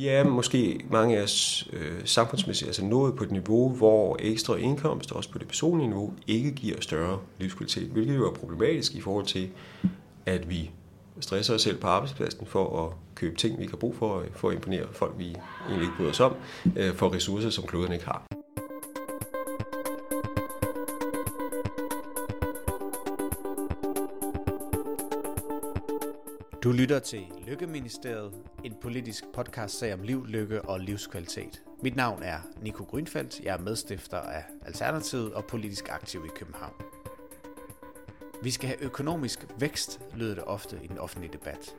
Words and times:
Vi 0.00 0.08
er 0.08 0.24
måske 0.24 0.84
mange 0.90 1.18
af 1.18 1.22
os 1.22 1.68
øh, 1.72 1.92
samfundsmæssigt 2.04 2.68
altså 2.68 2.84
nået 2.84 3.16
på 3.16 3.24
et 3.24 3.30
niveau, 3.30 3.68
hvor 3.68 4.16
ekstra 4.20 4.56
indkomst, 4.56 5.12
også 5.12 5.30
på 5.30 5.38
det 5.38 5.48
personlige 5.48 5.88
niveau, 5.88 6.12
ikke 6.26 6.52
giver 6.52 6.80
større 6.80 7.18
livskvalitet, 7.38 7.88
hvilket 7.88 8.16
jo 8.16 8.30
er 8.30 8.34
problematisk 8.34 8.94
i 8.94 9.00
forhold 9.00 9.26
til, 9.26 9.48
at 10.26 10.50
vi 10.50 10.70
stresser 11.20 11.54
os 11.54 11.62
selv 11.62 11.78
på 11.80 11.86
arbejdspladsen 11.86 12.46
for 12.46 12.86
at 12.86 12.92
købe 13.14 13.36
ting, 13.36 13.58
vi 13.58 13.62
ikke 13.62 13.72
har 13.72 13.78
brug 13.78 13.96
for, 13.96 14.20
øh, 14.20 14.26
for 14.34 14.48
at 14.48 14.54
imponere 14.54 14.86
folk, 14.92 15.14
vi 15.18 15.36
egentlig 15.68 15.84
ikke 15.84 15.96
bryder 15.96 16.10
os 16.10 16.20
om, 16.20 16.34
øh, 16.76 16.94
for 16.94 17.14
ressourcer, 17.14 17.50
som 17.50 17.66
kloden 17.66 17.92
ikke 17.92 18.04
har. 18.04 18.29
Du 26.64 26.72
lytter 26.72 26.98
til 26.98 27.26
Lykkeministeriet, 27.46 28.32
en 28.64 28.74
politisk 28.82 29.24
podcast 29.34 29.78
sag 29.78 29.94
om 29.94 30.02
liv, 30.02 30.26
lykke 30.26 30.62
og 30.62 30.80
livskvalitet. 30.80 31.62
Mit 31.82 31.96
navn 31.96 32.22
er 32.22 32.38
Nico 32.62 32.84
Grønfeldt, 32.84 33.40
jeg 33.40 33.54
er 33.54 33.60
medstifter 33.60 34.18
af 34.18 34.44
Alternativet 34.66 35.34
og 35.34 35.44
politisk 35.44 35.88
aktiv 35.88 36.24
i 36.26 36.28
København. 36.38 36.72
Vi 38.42 38.50
skal 38.50 38.68
have 38.68 38.82
økonomisk 38.82 39.46
vækst, 39.58 40.00
lyder 40.14 40.34
det 40.34 40.44
ofte 40.44 40.80
i 40.82 40.86
den 40.86 40.98
offentlige 40.98 41.32
debat. 41.32 41.76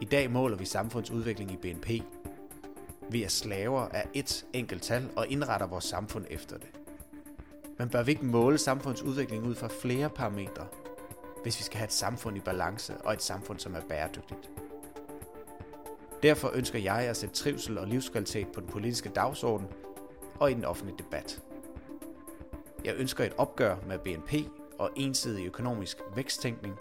I 0.00 0.04
dag 0.04 0.30
måler 0.30 0.56
vi 0.56 0.64
samfundsudvikling 0.64 1.52
i 1.52 1.56
BNP. 1.56 1.88
Vi 3.10 3.22
er 3.22 3.28
slaver 3.28 3.80
af 3.80 4.08
et 4.14 4.46
enkelt 4.52 4.82
tal 4.82 5.08
og 5.16 5.26
indretter 5.28 5.66
vores 5.66 5.84
samfund 5.84 6.24
efter 6.30 6.58
det. 6.58 6.68
Men 7.78 7.88
bør 7.88 8.02
vi 8.02 8.10
ikke 8.10 8.24
måle 8.24 8.58
samfundsudvikling 8.58 9.46
ud 9.46 9.54
fra 9.54 9.68
flere 9.68 10.10
parametre, 10.10 10.66
hvis 11.42 11.58
vi 11.58 11.64
skal 11.64 11.78
have 11.78 11.86
et 11.86 11.92
samfund 11.92 12.36
i 12.36 12.40
balance 12.40 12.96
og 12.96 13.12
et 13.12 13.22
samfund, 13.22 13.58
som 13.58 13.74
er 13.74 13.80
bæredygtigt? 13.80 14.50
Derfor 16.22 16.50
ønsker 16.54 16.78
jeg 16.78 16.96
at 16.96 17.16
sætte 17.16 17.34
trivsel 17.34 17.78
og 17.78 17.86
livskvalitet 17.86 18.48
på 18.52 18.60
den 18.60 18.68
politiske 18.68 19.08
dagsorden 19.08 19.66
og 20.40 20.50
i 20.50 20.54
den 20.54 20.64
offentlige 20.64 20.98
debat. 20.98 21.42
Jeg 22.84 22.94
ønsker 22.96 23.24
et 23.24 23.34
opgør 23.36 23.76
med 23.86 23.98
BNP 23.98 24.34
og 24.78 24.90
ensidig 24.96 25.46
økonomisk 25.46 25.98
væksttænkning, 26.16 26.74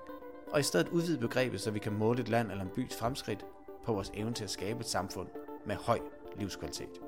og 0.52 0.60
i 0.60 0.64
stedet 0.64 0.88
udvide 0.88 1.18
begrebet, 1.18 1.62
så 1.62 1.72
vi 1.72 1.80
kan 1.80 1.94
måle 1.94 2.22
et 2.22 2.30
land 2.30 2.52
eller 2.52 2.64
en 2.64 2.72
bys 2.76 2.96
fremskridt 2.96 3.46
på 3.86 3.94
vores 3.94 4.12
evne 4.14 4.34
til 4.34 4.44
at 4.44 4.50
skabe 4.50 4.80
et 4.80 4.88
samfund 4.88 5.28
med 5.66 5.76
høj 5.76 6.00
livskvalitet. 6.36 7.02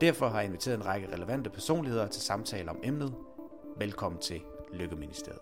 Derfor 0.00 0.28
har 0.28 0.36
jeg 0.36 0.46
inviteret 0.46 0.76
en 0.76 0.86
række 0.86 1.12
relevante 1.12 1.50
personligheder 1.50 2.06
til 2.06 2.22
samtale 2.22 2.70
om 2.70 2.80
emnet. 2.82 3.14
Velkommen 3.76 4.20
til 4.20 4.42
Lykkeministeriet. 4.72 5.40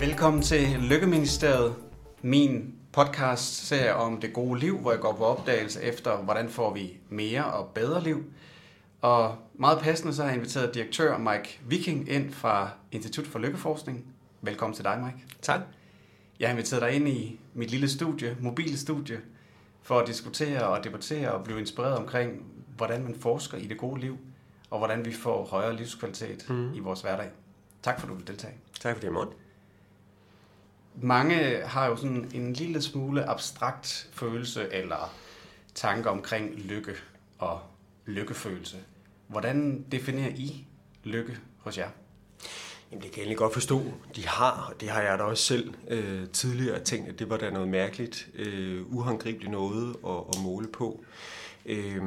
Velkommen 0.00 0.42
til 0.42 0.78
Lykkeministeriet, 0.80 1.74
min 2.22 2.74
podcast 2.92 3.66
serie 3.66 3.94
om 3.94 4.20
det 4.20 4.32
gode 4.32 4.60
liv, 4.60 4.78
hvor 4.78 4.90
jeg 4.90 5.00
går 5.00 5.12
på 5.12 5.24
opdagelse 5.24 5.82
efter, 5.82 6.16
hvordan 6.16 6.48
får 6.48 6.74
vi 6.74 6.98
mere 7.08 7.44
og 7.44 7.68
bedre 7.74 8.02
liv. 8.02 8.24
Og 9.00 9.36
meget 9.54 9.78
passende 9.78 10.14
så 10.14 10.22
har 10.22 10.28
jeg 10.28 10.36
inviteret 10.36 10.74
direktør 10.74 11.18
Mike 11.18 11.60
Viking 11.68 12.08
ind 12.08 12.32
fra 12.32 12.70
Institut 12.92 13.26
for 13.26 13.38
Lykkeforskning. 13.38 14.04
Velkommen 14.42 14.74
til 14.74 14.84
dig, 14.84 15.02
Mike. 15.04 15.26
Tak. 15.42 15.60
Jeg 16.40 16.48
har 16.48 16.52
inviteret 16.52 16.82
dig 16.82 16.92
ind 16.92 17.08
i 17.08 17.40
mit 17.54 17.70
lille 17.70 17.88
studie, 17.88 18.36
mobile 18.40 18.78
studie, 18.78 19.20
for 19.82 19.98
at 19.98 20.06
diskutere 20.06 20.62
og 20.62 20.84
debattere 20.84 21.32
og 21.32 21.44
blive 21.44 21.60
inspireret 21.60 21.96
omkring, 21.96 22.42
hvordan 22.76 23.02
man 23.02 23.14
forsker 23.20 23.58
i 23.58 23.66
det 23.66 23.78
gode 23.78 24.00
liv, 24.00 24.18
og 24.70 24.78
hvordan 24.78 25.04
vi 25.04 25.12
får 25.12 25.44
højere 25.44 25.76
livskvalitet 25.76 26.50
mm. 26.50 26.74
i 26.74 26.78
vores 26.78 27.00
hverdag. 27.00 27.30
Tak 27.82 28.00
for, 28.00 28.06
at 28.06 28.10
du 28.10 28.14
vil 28.14 28.26
deltage. 28.26 28.54
Tak 28.80 28.96
for 28.96 29.00
det, 29.00 29.12
Morten. 29.12 29.34
Mange 30.94 31.62
har 31.64 31.86
jo 31.86 31.96
sådan 31.96 32.30
en 32.34 32.52
lille 32.52 32.82
smule 32.82 33.24
abstrakt 33.24 34.10
følelse 34.12 34.72
eller 34.72 35.14
tanker 35.74 36.10
omkring 36.10 36.54
lykke 36.54 36.94
og 37.38 37.60
lykkefølelse. 38.06 38.76
Hvordan 39.26 39.84
definerer 39.92 40.30
I 40.30 40.66
lykke 41.04 41.38
hos 41.58 41.78
jer? 41.78 41.88
Jamen, 42.90 43.02
det 43.02 43.10
kan 43.10 43.18
jeg 43.18 43.22
egentlig 43.22 43.38
godt 43.38 43.52
forstå, 43.52 43.82
de 44.16 44.26
har, 44.26 44.68
og 44.72 44.80
det 44.80 44.88
har 44.88 45.02
jeg 45.02 45.18
da 45.18 45.24
også 45.24 45.44
selv 45.44 45.74
øh, 45.88 46.28
tidligere 46.28 46.80
tænkt, 46.80 47.08
at 47.08 47.18
det 47.18 47.30
var 47.30 47.36
da 47.36 47.50
noget 47.50 47.68
mærkeligt, 47.68 48.28
øh, 48.34 48.82
uhåndgribeligt 48.86 49.52
noget 49.52 49.96
at, 50.06 50.16
at 50.34 50.42
måle 50.42 50.68
på. 50.68 51.04
Øh, 51.66 52.02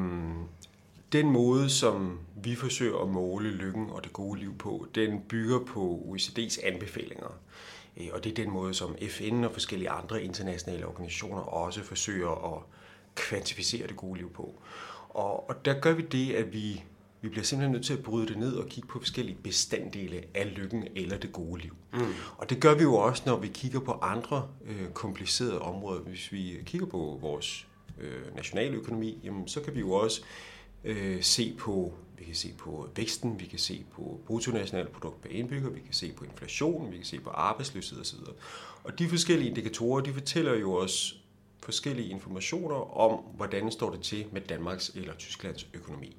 den 1.12 1.31
måde, 1.31 1.69
som 1.69 2.19
vi 2.44 2.56
forsøger 2.56 2.97
at 2.97 3.09
måle 3.09 3.50
lykken 3.50 3.90
og 3.90 4.03
det 4.03 4.13
gode 4.13 4.40
liv 4.40 4.57
på, 4.57 4.88
den 4.95 5.22
bygger 5.29 5.59
på 5.59 6.03
OECD's 6.07 6.68
anbefalinger. 6.68 7.40
Øh, 7.97 8.07
og 8.13 8.23
det 8.23 8.29
er 8.29 8.35
den 8.35 8.51
måde, 8.51 8.73
som 8.73 8.95
FN 9.09 9.44
og 9.44 9.51
forskellige 9.51 9.90
andre 9.90 10.23
internationale 10.23 10.88
organisationer 10.88 11.41
også 11.41 11.84
forsøger 11.84 12.56
at 12.56 12.63
kvantificere 13.16 13.88
det 13.88 13.95
gode 13.95 14.18
liv 14.18 14.34
på. 14.34 14.62
Og, 15.09 15.50
og 15.50 15.66
der 15.66 15.79
gør 15.79 15.94
vi 15.94 16.01
det, 16.01 16.34
at 16.34 16.53
vi, 16.53 16.84
vi 17.22 17.29
bliver 17.29 17.44
simpelthen 17.44 17.72
nødt 17.72 17.85
til 17.85 17.94
at 17.94 18.03
bryde 18.03 18.28
det 18.28 18.38
ned 18.38 18.56
og 18.56 18.68
kigge 18.68 18.88
på 18.88 19.00
forskellige 19.00 19.38
bestanddele 19.44 20.24
af 20.34 20.56
lykken 20.56 20.88
eller 20.95 21.18
det 21.18 21.31
gode 21.31 21.62
liv. 21.62 21.75
Mm. 21.94 22.00
Og 22.38 22.50
det 22.50 22.62
gør 22.62 22.75
vi 22.75 22.84
jo 22.84 22.95
også, 22.95 23.24
når 23.25 23.38
vi 23.38 23.47
kigger 23.47 23.79
på 23.79 23.91
andre 23.91 24.47
øh, 24.66 24.89
komplicerede 24.89 25.62
områder. 25.62 26.01
Hvis 26.01 26.31
vi 26.31 26.57
kigger 26.66 26.88
på 26.88 27.18
vores 27.22 27.68
øh, 28.00 28.35
nationale 28.35 28.75
økonomi, 28.75 29.19
jamen, 29.24 29.47
så 29.47 29.62
kan 29.62 29.75
vi 29.75 29.79
jo 29.79 29.91
også 29.91 30.22
øh, 30.22 30.56
Øh, 30.84 31.24
se 31.24 31.56
på 31.58 31.94
vi 32.18 32.24
kan 32.24 32.36
se 32.36 32.54
på 32.58 32.90
væksten, 32.96 33.40
vi 33.40 33.46
kan 33.46 33.60
se 33.60 33.86
på 33.92 34.20
bruttonationalprodukt 34.26 35.22
per 35.22 35.30
indbygger, 35.30 35.70
vi 35.70 35.80
kan 35.80 35.94
se 35.94 36.12
på 36.12 36.26
inflation, 36.26 36.92
vi 36.92 36.96
kan 36.96 37.06
se 37.06 37.20
på 37.20 37.30
arbejdsløshed 37.30 38.00
osv. 38.00 38.20
Og 38.84 39.00
de 39.00 39.10
forskellige 39.10 39.50
indikatorer, 39.50 40.02
de 40.02 40.14
fortæller 40.14 40.54
jo 40.56 40.74
os 40.74 41.22
forskellige 41.64 42.10
informationer 42.10 42.98
om, 42.98 43.20
hvordan 43.36 43.72
står 43.72 43.92
det 43.92 44.02
til 44.02 44.26
med 44.32 44.42
Danmarks 44.42 44.92
eller 44.96 45.14
Tysklands 45.14 45.68
økonomi. 45.74 46.18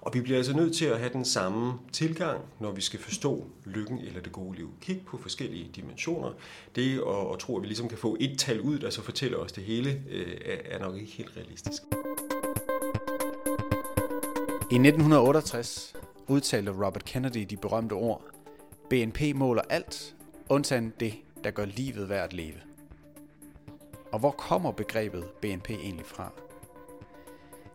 Og 0.00 0.14
vi 0.14 0.20
bliver 0.20 0.36
altså 0.36 0.56
nødt 0.56 0.76
til 0.76 0.84
at 0.84 0.98
have 0.98 1.12
den 1.12 1.24
samme 1.24 1.72
tilgang, 1.92 2.40
når 2.60 2.72
vi 2.72 2.80
skal 2.80 3.00
forstå 3.00 3.46
lykken 3.64 3.98
eller 3.98 4.20
det 4.20 4.32
gode 4.32 4.56
liv. 4.56 4.70
Kig 4.80 5.02
på 5.06 5.16
forskellige 5.16 5.70
dimensioner. 5.76 6.32
Det 6.76 6.98
at, 6.98 7.32
at 7.32 7.38
tro, 7.38 7.56
at 7.56 7.62
vi 7.62 7.66
ligesom 7.66 7.88
kan 7.88 7.98
få 7.98 8.16
et 8.20 8.38
tal 8.38 8.60
ud, 8.60 8.78
der 8.78 8.90
så 8.90 9.02
fortæller 9.02 9.38
os 9.38 9.52
det 9.52 9.64
hele, 9.64 10.02
øh, 10.10 10.36
er 10.64 10.78
nok 10.78 10.94
ikke 10.94 11.12
helt 11.12 11.36
realistisk. 11.36 11.82
I 14.70 14.74
1968 14.74 15.94
udtalte 16.26 16.70
Robert 16.70 17.04
Kennedy 17.04 17.46
de 17.50 17.56
berømte 17.56 17.92
ord, 17.92 18.22
BNP 18.90 19.20
måler 19.34 19.62
alt, 19.70 20.16
undtagen 20.48 20.92
det, 21.00 21.14
der 21.44 21.50
gør 21.50 21.64
livet 21.64 22.08
værd 22.08 22.24
at 22.24 22.32
leve. 22.32 22.60
Og 24.12 24.18
hvor 24.18 24.30
kommer 24.30 24.72
begrebet 24.72 25.24
BNP 25.24 25.70
egentlig 25.70 26.06
fra? 26.06 26.32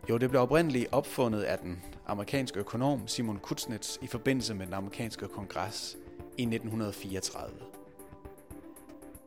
Jo, 0.09 0.17
det 0.17 0.29
blev 0.29 0.41
oprindeligt 0.41 0.87
opfundet 0.91 1.41
af 1.41 1.57
den 1.57 1.81
amerikanske 2.07 2.59
økonom 2.59 3.07
Simon 3.07 3.39
Kuznets 3.39 3.99
i 4.01 4.07
forbindelse 4.07 4.53
med 4.53 4.65
den 4.65 4.73
amerikanske 4.73 5.27
kongres 5.27 5.97
i 6.37 6.41
1934. 6.41 7.55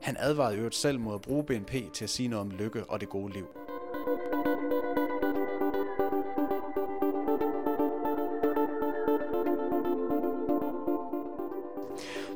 Han 0.01 0.17
advarede 0.19 0.57
øvrigt 0.57 0.75
selv 0.75 1.01
mod 1.01 1.15
at 1.15 1.23
bruge 1.23 1.45
BNP 1.45 1.93
til 1.93 2.05
at 2.05 2.11
sige 2.11 2.29
noget 2.29 2.41
om 2.41 2.51
lykke 2.51 2.85
og 2.85 3.01
det 3.01 3.09
gode 3.09 3.33
liv. 3.33 3.66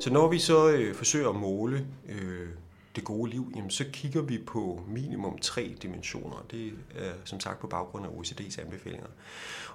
Så 0.01 0.11
når 0.11 0.29
vi 0.29 0.39
så 0.39 0.71
øh, 0.71 0.95
forsøger 0.95 1.29
at 1.29 1.37
måle 1.37 1.87
øh, 2.09 2.49
det 2.97 3.05
gode 3.05 3.31
liv, 3.31 3.53
jamen, 3.57 3.71
så 3.71 3.85
kigger 3.93 4.23
vi 4.23 4.39
på 4.39 4.83
minimum 4.89 5.39
tre 5.39 5.77
dimensioner. 5.83 6.47
Det 6.51 6.73
er 6.97 7.13
som 7.25 7.41
sagt 7.41 7.61
på 7.61 7.67
baggrund 7.67 8.07
af 8.07 8.09
OECD's 8.09 8.61
anbefalinger. 8.61 9.07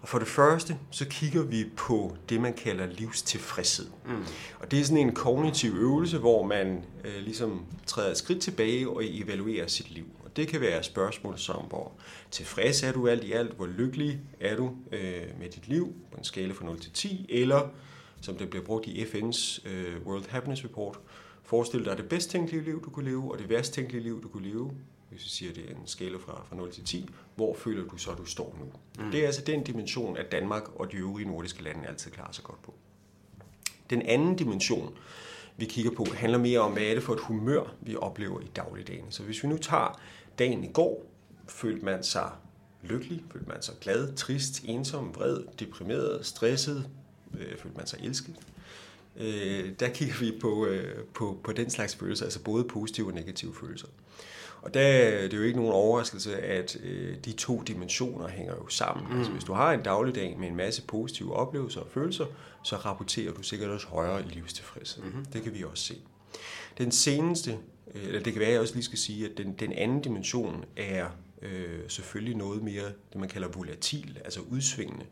Og 0.02 0.08
for 0.08 0.20
det 0.20 0.28
første, 0.28 0.78
så 0.92 1.06
kigger 1.10 1.44
vi 1.44 1.66
på 1.78 2.18
det, 2.30 2.42
man 2.42 2.54
kalder 2.54 2.86
livstilfredshed. 2.86 3.88
Mm. 4.06 4.26
Og 4.60 4.72
det 4.72 4.80
er 4.80 4.84
sådan 4.84 4.98
en 4.98 5.14
kognitiv 5.14 5.72
øvelse, 5.72 6.18
hvor 6.18 6.46
man 6.46 6.84
øh, 7.04 7.24
ligesom 7.24 7.66
træder 7.86 8.12
et 8.12 8.18
skridt 8.18 8.42
tilbage 8.42 8.90
og 8.90 9.02
evaluerer 9.06 9.68
sit 9.68 9.92
liv. 9.92 10.06
Og 10.24 10.38
det 10.38 10.48
kan 10.48 10.62
være 10.62 10.84
spørgsmål 10.84 11.38
som, 11.38 11.64
hvor 11.70 11.92
tilfreds 12.32 12.84
er 12.84 12.92
du 12.92 13.08
alt 13.08 13.24
i 13.24 13.32
alt, 13.32 13.56
hvor 13.56 13.66
lykkelig 13.66 14.20
er 14.40 14.56
du 14.56 14.72
øh, 14.92 15.24
med 15.40 15.50
dit 15.50 15.68
liv 15.68 15.94
på 16.12 16.18
en 16.18 16.24
skala 16.24 16.54
fra 16.54 16.66
0 16.66 16.80
til 16.80 16.92
10, 16.92 17.26
eller 17.30 17.70
som 18.26 18.38
det 18.38 18.50
bliver 18.50 18.66
brugt 18.66 18.88
i 18.88 19.04
FN's 19.04 19.70
øh, 19.70 20.08
World 20.08 20.30
Happiness 20.30 20.64
Report. 20.64 21.00
Forestil 21.44 21.86
dig 21.86 21.98
det 21.98 22.10
bedst 22.10 22.30
tænkelige 22.30 22.64
liv, 22.64 22.86
du 22.86 22.90
kunne 22.90 23.06
leve, 23.06 23.32
og 23.32 23.40
det 23.40 23.50
værst 23.50 23.74
tænkelige 23.74 24.04
liv, 24.04 24.24
du 24.24 24.28
kunne 24.28 24.48
leve. 24.48 24.72
Hvis 25.10 25.24
vi 25.24 25.30
siger, 25.30 25.54
det 25.54 25.72
er 25.72 25.76
en 25.76 25.88
skala 25.88 26.18
fra, 26.18 26.46
fra 26.50 26.56
0 26.56 26.72
til 26.72 26.84
10, 26.84 27.10
hvor 27.36 27.54
føler 27.54 27.84
du 27.84 27.98
så, 27.98 28.12
du 28.14 28.26
står 28.26 28.58
nu? 28.60 28.66
Mm. 29.06 29.12
Det 29.12 29.22
er 29.22 29.26
altså 29.26 29.42
den 29.42 29.64
dimension, 29.64 30.18
at 30.18 30.32
Danmark 30.32 30.64
og 30.76 30.92
de 30.92 30.98
øvrige 30.98 31.28
nordiske 31.28 31.64
lande 31.64 31.88
altid 31.88 32.12
klarer 32.12 32.32
sig 32.32 32.44
godt 32.44 32.62
på. 32.62 32.74
Den 33.90 34.02
anden 34.02 34.36
dimension, 34.36 34.98
vi 35.58 35.66
kigger 35.66 35.92
på, 35.92 36.06
handler 36.16 36.38
mere 36.38 36.60
om, 36.60 36.74
hvad 36.74 36.84
er 36.84 36.94
det 36.94 37.04
for 37.04 37.14
et 37.14 37.20
humør, 37.20 37.76
vi 37.82 37.96
oplever 37.96 38.40
i 38.40 38.48
dagligdagen. 38.56 39.06
Så 39.12 39.24
hvis 39.24 39.44
vi 39.44 39.48
nu 39.48 39.58
tager 39.58 40.02
dagen 40.40 40.64
i 40.64 40.72
går, 40.74 41.06
følte 41.48 41.86
man 41.86 42.04
sig 42.04 42.32
lykkelig, 42.84 43.24
følte 43.32 43.50
man 43.50 43.62
sig 43.62 43.76
glad, 43.82 44.16
trist, 44.16 44.64
ensom, 44.64 45.16
vred, 45.16 45.44
deprimeret, 45.60 46.26
stresset, 46.26 46.90
øh, 47.40 47.58
følte 47.58 47.78
man 47.78 47.88
sig 47.88 48.00
elsket. 48.04 48.36
øh, 49.18 49.72
der 49.80 49.90
kigger 49.90 50.16
vi 50.20 50.34
på, 50.42 50.66
øh, 50.66 51.04
på, 51.14 51.40
på 51.44 51.52
den 51.52 51.70
slags 51.70 51.96
følelser, 51.96 52.26
altså 52.26 52.44
både 52.44 52.64
positive 52.64 53.08
og 53.08 53.14
negative 53.14 53.56
følelser. 53.56 53.88
Og 54.62 54.74
der 54.74 55.22
det 55.22 55.34
er 55.34 55.38
jo 55.38 55.44
ikke 55.44 55.60
nogen 55.60 55.74
overraskelse, 55.74 56.38
at 56.42 56.78
øh, 56.84 57.16
de 57.26 57.32
to 57.32 57.62
dimensioner 57.62 58.28
hænger 58.28 58.54
jo 58.54 58.68
sammen. 58.68 59.08
Mm. 59.10 59.18
Altså, 59.18 59.32
hvis 59.32 59.44
du 59.44 59.54
har 59.54 59.74
en 59.74 59.84
dagligdag 59.84 60.36
med 60.40 60.48
en 60.48 60.56
masse 60.56 60.82
positive 60.82 61.34
oplevelser 61.34 61.82
og 61.82 61.88
følelser, 61.92 62.26
så 62.64 62.76
rapporterer 62.76 63.34
du 63.34 63.42
sikkert 63.42 63.70
også 63.70 63.88
højere 63.88 64.22
i 64.22 64.30
livstilfredshed. 64.30 65.04
Mm-hmm. 65.04 65.26
Det 65.26 65.44
kan 65.44 65.54
vi 65.54 65.64
også 65.64 65.84
se. 65.84 65.98
Den 66.78 66.92
seneste, 66.92 67.58
øh, 67.96 68.04
eller 68.04 68.24
det 68.24 68.34
kan 68.34 68.40
være, 68.40 68.50
at 68.50 68.54
jeg 68.54 68.62
også 68.62 68.74
lige 68.74 68.84
skal 68.84 68.98
sige, 68.98 69.26
at 69.26 69.38
den, 69.38 69.54
den 69.54 69.74
anden 69.74 70.02
dimension 70.02 70.66
er 70.78 71.06
øh, 71.46 71.80
selvfølgelig 71.88 72.36
noget 72.36 72.64
mere, 72.64 72.86
det 72.86 73.20
man 73.20 73.30
kalder 73.30 73.48
volatil, 73.48 74.20
altså 74.26 74.40
udsvingende. 74.52 75.06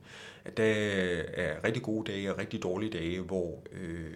At 0.46 0.58
der 0.58 0.64
er 1.34 1.64
rigtig 1.64 1.84
gode 1.84 2.12
dage 2.12 2.32
og 2.34 2.38
rigtig 2.38 2.64
dårlige 2.64 2.92
dage, 2.92 3.22
hvor 3.22 3.64
øh, 3.72 4.14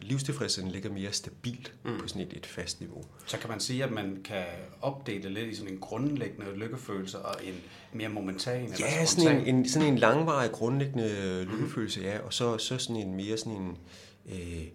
livstilfredsheden 0.00 0.70
ligger 0.70 0.90
mere 0.90 1.12
stabilt 1.12 1.74
mm. 1.84 1.98
på 1.98 2.08
sådan 2.08 2.22
et, 2.22 2.32
et 2.36 2.46
fast 2.46 2.80
niveau. 2.80 3.04
Så 3.26 3.38
kan 3.38 3.50
man 3.50 3.60
sige, 3.60 3.84
at 3.84 3.92
man 3.92 4.20
kan 4.24 4.44
opdele 4.80 5.28
lidt 5.28 5.48
i 5.48 5.54
sådan 5.54 5.72
en 5.72 5.78
grundlæggende 5.78 6.56
lykkefølelse 6.56 7.18
og 7.18 7.34
en 7.44 7.54
mere 7.92 8.08
momentan 8.08 8.74
Ja, 8.78 8.92
eller 8.92 9.06
sådan 9.06 9.40
en, 9.40 9.54
en, 9.54 9.68
sådan 9.68 9.88
en 9.88 9.98
langvarig 9.98 10.50
grundlæggende 10.50 11.44
mm. 11.46 11.52
lykkefølelse, 11.52 12.00
ja, 12.00 12.18
og 12.18 12.32
så, 12.32 12.58
så 12.58 12.78
sådan 12.78 12.96
en 12.96 13.14
mere 13.14 13.36
sådan 13.36 13.52
en... 13.52 13.78
Øh, 14.32 14.66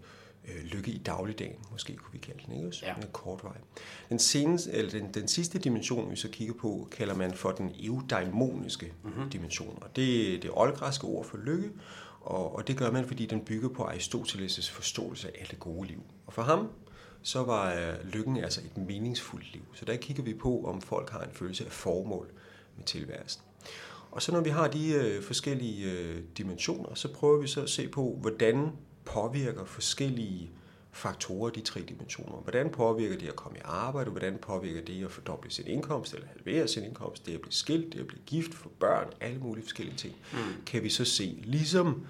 øh, 0.48 0.64
lykke 0.64 0.92
i 0.92 0.98
dagligdagen, 0.98 1.56
måske 1.72 1.96
kunne 1.96 2.14
vi 2.14 2.18
kalde 2.18 2.40
den, 2.46 2.56
ikke? 2.56 2.72
Så 2.72 2.86
ja. 2.86 2.96
en 2.96 3.04
kort 3.12 3.44
vej. 3.44 3.58
Den, 4.10 4.20
seneste, 4.20 4.72
eller 4.72 4.92
den, 4.92 5.14
den 5.14 5.28
sidste 5.28 5.60
dimension, 5.60 6.12
vi 6.12 6.16
så 6.16 6.30
kigger 6.30 6.54
på, 6.54 6.88
kalder 6.92 7.16
man 7.16 7.34
for 7.34 7.52
den 7.52 7.76
eudaimoniske 7.84 8.94
mm-hmm. 9.04 9.30
dimension. 9.30 9.80
Og 9.82 9.96
det 9.96 10.36
er 10.36 10.40
det 10.40 10.50
oldgræske 10.54 11.06
ord 11.06 11.26
for 11.26 11.38
lykke, 11.38 11.72
og, 12.22 12.56
og 12.56 12.68
det 12.68 12.78
gør 12.78 12.92
man, 12.92 13.08
fordi 13.08 13.26
den 13.26 13.42
bygger 13.42 13.70
på 13.70 13.84
Aristoteles' 13.84 14.72
forståelse 14.72 15.40
af 15.42 15.48
det 15.52 15.60
gode 15.60 15.88
liv. 15.88 16.04
Og 16.26 16.34
for 16.34 16.42
ham, 16.42 16.70
så 17.22 17.44
var 17.44 17.74
øh, 17.74 18.12
lykken 18.14 18.38
altså 18.38 18.62
et 18.62 18.78
meningsfuldt 18.78 19.54
liv. 19.54 19.62
Så 19.74 19.86
der 19.86 19.96
kigger 19.96 20.24
vi 20.24 20.34
på, 20.34 20.64
om 20.66 20.82
folk 20.82 21.10
har 21.10 21.22
en 21.22 21.32
følelse 21.34 21.66
af 21.66 21.72
formål 21.72 22.28
med 22.78 22.86
tilværelsen. 22.86 23.42
Og 24.12 24.22
så 24.22 24.32
når 24.32 24.42
vi 24.42 24.50
har 24.50 24.68
de 24.68 24.94
øh, 24.94 25.24
forskellige 25.24 25.92
øh, 25.92 26.22
dimensioner, 26.38 26.96
så 26.96 27.14
prøver 27.14 27.42
vi 27.42 27.48
så 27.48 27.62
at 27.62 27.70
se 27.70 27.88
på, 27.88 28.18
hvordan 28.22 28.72
påvirker 29.06 29.66
forskellige 29.66 30.52
faktorer 30.92 31.52
de 31.52 31.62
tre 31.62 31.82
dimensioner. 31.82 32.38
Hvordan 32.38 32.70
påvirker 32.70 33.18
det 33.18 33.28
at 33.28 33.36
komme 33.36 33.58
i 33.58 33.62
arbejde? 33.64 34.12
Hvordan 34.12 34.38
påvirker 34.38 34.82
det 34.82 35.06
at 35.06 35.12
fordoble 35.12 35.52
sin 35.52 35.68
indkomst 35.68 36.14
eller 36.14 36.28
halvere 36.28 36.68
sin 36.68 36.84
indkomst? 36.84 37.26
Det 37.26 37.34
at 37.34 37.42
blive 37.42 37.54
skilt, 37.54 37.94
det 37.94 38.00
at 38.00 38.08
blive 38.08 38.22
gift, 38.26 38.54
for 38.54 38.70
børn, 38.80 39.08
alle 39.22 39.40
mulige 39.40 39.64
forskellige 39.64 39.98
ting. 39.98 40.16
Mm. 40.34 40.40
Kan 40.66 40.84
vi 40.84 40.90
så 40.90 41.06
se, 41.06 41.40
ligesom 41.44 42.06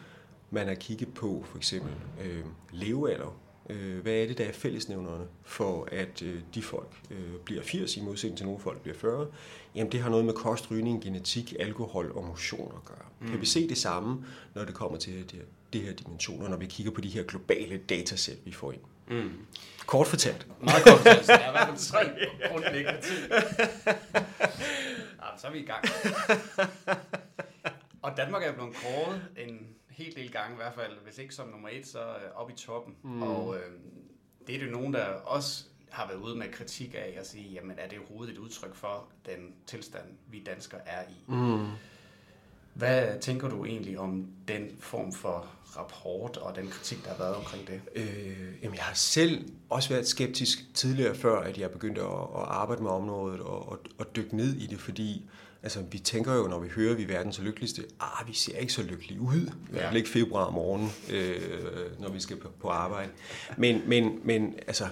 man 0.50 0.68
har 0.68 0.76
kigget 0.76 1.14
på 1.14 1.44
for 1.46 1.58
eksempel 1.58 1.92
øh, 2.24 2.46
levealder. 2.72 3.38
Øh, 3.72 4.02
hvad 4.02 4.14
er 4.14 4.28
det, 4.28 4.38
der 4.38 4.46
er 4.46 4.52
fællesnævnerne 4.52 5.28
for, 5.44 5.88
at 5.92 6.22
øh, 6.22 6.40
de 6.56 6.62
folk 6.62 6.92
øh, 7.12 7.40
bliver 7.46 7.64
80 7.64 7.98
i 7.98 8.02
modsætning 8.02 8.38
til 8.38 8.46
nogle 8.46 8.62
folk 8.62 8.82
bliver 8.82 8.98
40? 8.98 9.28
Jamen 9.76 9.92
det 9.92 10.00
har 10.00 10.10
noget 10.10 10.26
med 10.26 10.34
kost, 10.34 10.72
rygning, 10.72 11.04
genetik, 11.04 11.54
alkohol 11.60 12.12
og 12.16 12.24
motion 12.24 12.74
at 12.76 12.86
gøre. 12.86 13.06
Mm. 13.20 13.28
Kan 13.28 13.42
vi 13.42 13.46
se 13.46 13.70
det 13.70 13.78
samme, 13.78 14.26
når 14.56 14.66
det 14.66 14.74
kommer 14.74 14.98
til 14.98 15.14
det 15.14 15.32
her 15.32 15.46
de 15.74 15.80
her 15.80 15.94
dimensioner, 15.94 16.50
når 16.50 16.58
vi 16.58 16.66
kigger 16.66 16.92
på 16.92 17.02
de 17.02 17.10
her 17.10 17.24
globale 17.24 17.78
datasæt, 17.78 18.38
vi 18.46 18.52
får 18.52 18.72
ind. 18.72 18.82
Mm. 19.08 19.32
Kort 19.86 20.08
fortalt. 20.08 20.48
Meget 20.62 20.84
kort 20.84 20.98
fortalt. 20.98 21.26
Så 21.26 21.32
der 21.32 21.40
er 21.40 21.50
i 21.50 21.52
hvert 21.52 21.68
fald 21.68 21.78
tre 21.78 22.06
grundlæggende 22.50 23.02
ting. 23.02 23.32
Så 25.38 25.48
er 25.48 25.52
vi 25.52 25.60
i 25.60 25.66
gang. 25.66 25.86
Og 28.04 28.12
Danmark 28.18 28.44
er 28.44 28.54
blevet 28.54 28.74
kåret 28.76 29.22
en 29.38 29.68
helt 30.04 30.16
del 30.16 30.32
gange 30.32 30.54
i 30.54 30.56
hvert 30.56 30.74
fald, 30.74 30.92
hvis 31.04 31.18
ikke 31.18 31.36
som 31.36 31.48
nummer 31.48 31.70
et, 31.72 31.88
så 31.88 32.00
øh, 32.00 32.36
op 32.36 32.50
i 32.50 32.54
toppen. 32.54 32.96
Mm. 33.04 33.24
Og 33.24 33.56
øh, 33.56 33.72
det 34.48 34.56
er 34.56 34.60
det 34.60 34.72
nogen, 34.72 34.94
der 34.94 35.06
også 35.06 35.66
har 35.90 36.08
været 36.08 36.20
ude 36.20 36.36
med 36.36 36.52
kritik 36.52 36.94
af 36.94 37.16
at 37.20 37.28
sige, 37.28 37.50
jamen 37.54 37.80
er 37.80 37.88
det 37.88 38.00
overhovedet 38.00 38.34
et 38.34 38.38
udtryk 38.38 38.76
for 38.76 39.08
den 39.26 39.54
tilstand, 39.68 40.06
vi 40.28 40.44
danskere 40.44 40.88
er 40.88 41.04
i? 41.10 41.16
Mm. 41.28 41.68
Hvad 42.74 43.20
tænker 43.20 43.50
du 43.50 43.66
egentlig 43.66 44.00
om 44.00 44.28
den 44.48 44.78
form 44.80 45.14
for 45.14 45.48
rapport 45.78 46.38
og 46.38 46.56
den 46.56 46.68
kritik, 46.68 47.04
der 47.04 47.10
har 47.10 47.18
været 47.18 47.36
omkring 47.36 47.68
det? 47.68 47.82
Øh, 47.96 48.64
jamen, 48.64 48.76
jeg 48.76 48.84
har 48.84 48.94
selv 48.94 49.50
også 49.70 49.90
været 49.90 50.08
skeptisk 50.08 50.74
tidligere, 50.74 51.16
før 51.16 51.40
at 51.40 51.58
jeg 51.58 51.72
begyndte 51.72 52.02
at, 52.02 52.08
at 52.08 52.48
arbejde 52.48 52.84
med 52.84 52.92
området 52.92 53.42
og, 53.42 53.70
og, 53.70 53.80
og 54.00 54.16
dykke 54.16 54.38
ned 54.38 54.56
i 54.56 54.66
det, 54.68 54.80
fordi 54.80 55.30
altså, 55.64 55.84
vi 55.92 56.00
tænker 56.00 56.34
jo, 56.34 56.48
når 56.48 56.60
vi 56.60 56.70
hører, 56.70 56.92
at 56.92 56.98
vi 56.98 57.04
er 57.04 57.08
verdens 57.08 57.40
lykkeligste, 57.40 57.86
ah, 58.00 58.28
vi 58.28 58.34
ser 58.34 58.58
ikke 58.58 58.74
så 58.74 58.84
lykkelige 58.84 59.22
ud. 59.22 59.48
I 59.70 59.72
hvert 59.72 59.84
fald 59.84 59.98
ikke 59.98 60.10
februar 60.10 60.46
om 60.46 60.54
morgenen, 60.54 60.90
øh, 61.10 62.00
når 62.00 62.10
vi 62.10 62.20
skal 62.20 62.38
på, 62.38 62.50
på 62.62 62.68
arbejde. 62.68 63.12
Men, 63.58 63.82
men, 63.86 64.20
men 64.24 64.56
altså, 64.68 64.88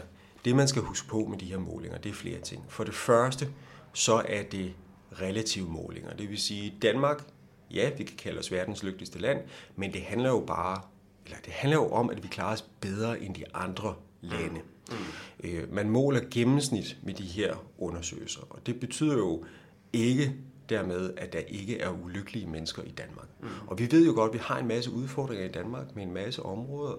det, 0.46 0.56
man 0.56 0.68
skal 0.68 0.82
huske 0.82 1.08
på 1.08 1.26
med 1.30 1.38
de 1.38 1.46
her 1.46 1.60
målinger, 1.60 1.98
det 1.98 2.10
er 2.10 2.14
flere 2.14 2.40
ting. 2.40 2.66
For 2.70 2.84
det 2.84 2.94
første, 2.94 3.48
så 3.94 4.24
er 4.28 4.44
det 4.44 4.74
relative 5.22 5.70
målinger. 5.70 6.14
Det 6.14 6.30
vil 6.30 6.38
sige, 6.38 6.74
Danmark 6.82 7.24
ja, 7.72 7.90
vi 7.98 8.04
kan 8.04 8.18
kalde 8.18 8.40
os 8.40 8.52
verdens 8.52 8.84
lykkeligste 8.84 9.20
land, 9.20 9.40
men 9.76 9.94
det 9.94 10.02
handler 10.02 10.30
jo 10.30 10.40
bare, 10.48 10.82
eller 11.26 11.38
det 11.46 11.54
handler 11.54 11.78
jo 11.78 11.90
om, 11.90 12.10
at 12.10 12.24
vi 12.24 12.28
klarer 12.28 12.54
os 12.54 12.66
bedre 12.82 13.22
end 13.22 13.36
de 13.36 13.44
andre 13.54 13.96
lande. 14.22 14.62
Mm. 14.90 14.96
Øh, 15.44 15.74
man 15.74 15.90
måler 15.90 16.22
gennemsnit 16.32 16.98
med 17.04 17.14
de 17.14 17.24
her 17.24 17.66
undersøgelser, 17.78 18.42
og 18.50 18.66
det 18.66 18.80
betyder 18.80 19.18
jo 19.18 19.46
ikke 19.94 20.34
dermed, 20.70 21.14
at 21.18 21.34
der 21.34 21.40
ikke 21.40 21.80
er 21.80 21.90
ulykkelige 21.90 22.48
mennesker 22.48 22.84
i 22.84 22.92
Danmark. 22.92 23.28
Mm. 23.42 23.48
Og 23.68 23.80
vi 23.80 23.92
ved 23.92 24.06
jo 24.06 24.14
godt, 24.14 24.30
at 24.30 24.34
vi 24.34 24.40
har 24.44 24.58
en 24.58 24.68
masse 24.68 24.92
udfordringer 24.92 25.46
i 25.46 25.52
Danmark 25.52 25.96
med 25.96 26.04
en 26.04 26.14
masse 26.14 26.44
områder, 26.44 26.96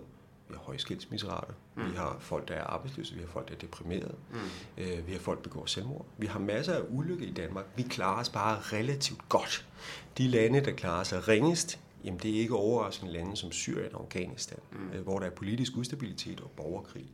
vi 0.49 0.55
har 0.55 0.63
høje 0.63 0.79
skilsmisserate, 0.79 1.53
mm. 1.77 1.91
vi 1.91 1.97
har 1.97 2.17
folk, 2.21 2.49
der 2.49 2.55
er 2.55 2.65
arbejdsløse, 2.65 3.15
vi 3.15 3.21
har 3.21 3.29
folk, 3.29 3.49
der 3.49 3.55
er 3.55 3.59
deprimerede, 3.59 4.15
mm. 4.31 4.39
øh, 4.79 5.07
vi 5.07 5.13
har 5.13 5.19
folk, 5.19 5.39
der 5.39 5.43
begår 5.43 5.67
selvmord. 5.67 6.07
Vi 6.19 6.27
har 6.27 6.39
masser 6.39 6.75
af 6.75 6.83
ulykke 6.89 7.27
i 7.27 7.33
Danmark. 7.33 7.65
Vi 7.77 7.83
klarer 7.83 8.21
os 8.21 8.29
bare 8.29 8.59
relativt 8.61 9.29
godt. 9.29 9.67
De 10.19 10.29
lande, 10.29 10.61
der 10.61 10.73
klarer 10.73 11.05
sig 11.05 11.29
ringest, 11.29 11.81
jamen 12.05 12.21
det 12.23 12.37
er 12.37 12.41
ikke 12.41 12.55
overraskende 12.55 13.13
lande 13.13 13.37
som 13.37 13.53
Syrien 13.53 13.95
og 13.95 14.01
Afghanistan, 14.01 14.59
mm. 14.73 14.99
øh, 14.99 15.03
hvor 15.03 15.19
der 15.19 15.27
er 15.27 15.31
politisk 15.31 15.77
ustabilitet 15.77 16.41
og 16.41 16.51
borgerkrig. 16.57 17.07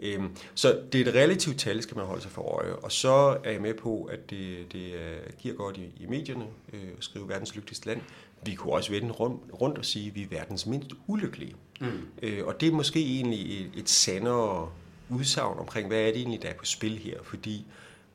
Øhm, 0.00 0.36
så 0.54 0.80
det 0.92 1.00
er 1.00 1.06
et 1.06 1.14
relativt 1.14 1.58
tal, 1.58 1.82
skal 1.82 1.96
man 1.96 2.06
holde 2.06 2.22
sig 2.22 2.30
for 2.30 2.42
øje. 2.42 2.74
Og 2.74 2.92
så 2.92 3.38
er 3.44 3.50
jeg 3.50 3.60
med 3.60 3.74
på, 3.74 4.04
at 4.04 4.30
det, 4.30 4.72
det 4.72 4.94
uh, 4.94 5.38
giver 5.38 5.54
godt 5.54 5.76
i, 5.76 6.02
i 6.02 6.06
medierne 6.06 6.46
øh, 6.72 6.88
at 6.98 7.04
skrive 7.04 7.28
verdens 7.28 7.54
lykkeligste 7.54 7.86
land. 7.86 8.00
Vi 8.44 8.54
kunne 8.54 8.74
også 8.74 8.90
vende 8.90 9.10
rundt, 9.10 9.40
rundt 9.60 9.78
og 9.78 9.84
sige, 9.84 10.08
at 10.08 10.14
vi 10.14 10.22
er 10.22 10.26
verdens 10.30 10.66
mindst 10.66 10.90
ulykkelige. 11.06 11.54
Mm. 11.80 11.86
Øh, 12.22 12.46
og 12.46 12.60
det 12.60 12.68
er 12.68 12.72
måske 12.72 13.00
egentlig 13.00 13.60
et, 13.60 13.70
et 13.74 13.88
sandere 13.88 14.70
udsagn 15.08 15.58
omkring, 15.58 15.88
hvad 15.88 16.00
er 16.00 16.06
det 16.06 16.16
egentlig, 16.16 16.42
der 16.42 16.48
er 16.48 16.54
på 16.54 16.64
spil 16.64 16.98
her. 16.98 17.18
Fordi 17.22 17.66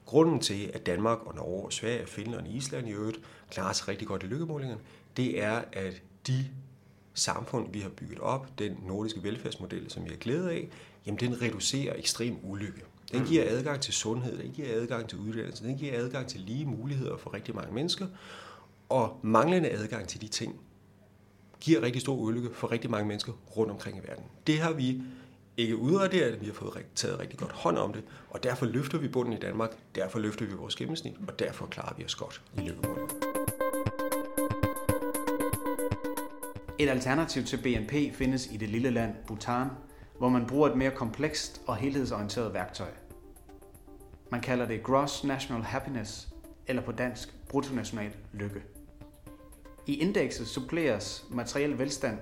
grunden 0.05 0.39
til, 0.39 0.71
at 0.73 0.85
Danmark 0.85 1.19
og 1.25 1.35
Norge 1.35 1.65
og 1.65 1.73
Sverige, 1.73 2.07
Finland 2.07 2.47
og 2.47 2.53
Island 2.53 2.87
i 2.87 2.91
øvrigt 2.91 3.19
klarer 3.51 3.73
sig 3.73 3.87
rigtig 3.87 4.07
godt 4.07 4.23
i 4.23 4.25
lykkemålingerne, 4.25 4.81
det 5.17 5.43
er, 5.43 5.61
at 5.73 6.01
de 6.27 6.45
samfund, 7.13 7.71
vi 7.71 7.79
har 7.79 7.89
bygget 7.89 8.19
op, 8.19 8.59
den 8.59 8.77
nordiske 8.87 9.23
velfærdsmodel, 9.23 9.91
som 9.91 10.03
vi 10.03 10.09
har 10.09 10.17
glædet 10.17 10.49
af, 10.49 10.69
jamen 11.05 11.19
den 11.19 11.41
reducerer 11.41 11.95
ekstrem 11.97 12.37
ulykke. 12.43 12.81
Den 13.11 13.19
mm. 13.19 13.27
giver 13.27 13.43
adgang 13.47 13.81
til 13.81 13.93
sundhed, 13.93 14.37
den 14.37 14.51
giver 14.51 14.67
adgang 14.71 15.09
til 15.09 15.17
uddannelse, 15.17 15.63
den 15.63 15.77
giver 15.77 15.99
adgang 15.99 16.27
til 16.27 16.39
lige 16.39 16.65
muligheder 16.65 17.17
for 17.17 17.33
rigtig 17.33 17.55
mange 17.55 17.73
mennesker, 17.73 18.07
og 18.89 19.19
manglende 19.23 19.69
adgang 19.69 20.07
til 20.07 20.21
de 20.21 20.27
ting 20.27 20.59
giver 21.59 21.81
rigtig 21.81 22.01
stor 22.01 22.15
ulykke 22.15 22.49
for 22.53 22.71
rigtig 22.71 22.89
mange 22.89 23.07
mennesker 23.07 23.33
rundt 23.57 23.71
omkring 23.71 23.97
i 23.97 24.07
verden. 24.07 24.23
Det 24.47 24.59
har 24.59 24.73
vi 24.73 25.01
ikke 25.57 25.77
udraderet, 25.77 26.41
vi 26.41 26.45
har 26.45 26.53
fået 26.53 26.85
taget 26.95 27.19
rigtig 27.19 27.39
godt 27.39 27.51
hånd 27.51 27.77
om 27.77 27.93
det, 27.93 28.03
og 28.29 28.43
derfor 28.43 28.65
løfter 28.65 28.97
vi 28.97 29.07
bunden 29.07 29.33
i 29.33 29.39
Danmark, 29.39 29.71
derfor 29.95 30.19
løfter 30.19 30.45
vi 30.45 30.53
vores 30.53 30.75
gennemsnit, 30.75 31.15
og 31.27 31.39
derfor 31.39 31.65
klarer 31.65 31.93
vi 31.97 32.05
os 32.05 32.15
godt 32.15 32.41
i 32.57 32.59
lykkemålet. 32.59 33.11
Et 36.79 36.89
alternativ 36.89 37.43
til 37.43 37.57
BNP 37.57 38.15
findes 38.15 38.49
i 38.51 38.57
det 38.57 38.69
lille 38.69 38.89
land 38.89 39.15
Bhutan, 39.27 39.67
hvor 40.17 40.29
man 40.29 40.47
bruger 40.47 40.69
et 40.69 40.77
mere 40.77 40.91
komplekst 40.91 41.61
og 41.67 41.75
helhedsorienteret 41.75 42.53
værktøj. 42.53 42.89
Man 44.31 44.41
kalder 44.41 44.65
det 44.65 44.83
Gross 44.83 45.23
National 45.23 45.63
Happiness, 45.63 46.27
eller 46.67 46.81
på 46.81 46.91
dansk 46.91 47.33
bruttonational 47.49 48.11
lykke. 48.33 48.63
I 49.85 49.95
indekset 49.95 50.47
suppleres 50.47 51.25
materiel 51.29 51.79
velstand 51.79 52.17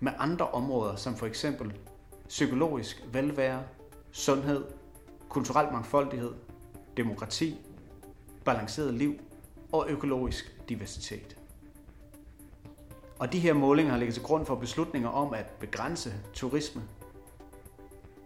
med 0.00 0.12
andre 0.18 0.48
områder, 0.48 0.96
som 0.96 1.16
for 1.16 1.26
eksempel 1.26 1.72
psykologisk 2.28 3.04
velvære, 3.12 3.62
sundhed, 4.12 4.64
kulturel 5.28 5.72
mangfoldighed, 5.72 6.32
demokrati, 6.96 7.56
balanceret 8.44 8.94
liv 8.94 9.14
og 9.72 9.86
økologisk 9.88 10.68
diversitet. 10.68 11.36
Og 13.18 13.32
de 13.32 13.38
her 13.38 13.52
målinger 13.52 13.92
har 13.92 13.98
ligget 13.98 14.14
til 14.14 14.22
grund 14.22 14.46
for 14.46 14.54
beslutninger 14.54 15.08
om 15.08 15.34
at 15.34 15.46
begrænse 15.60 16.14
turisme 16.34 16.82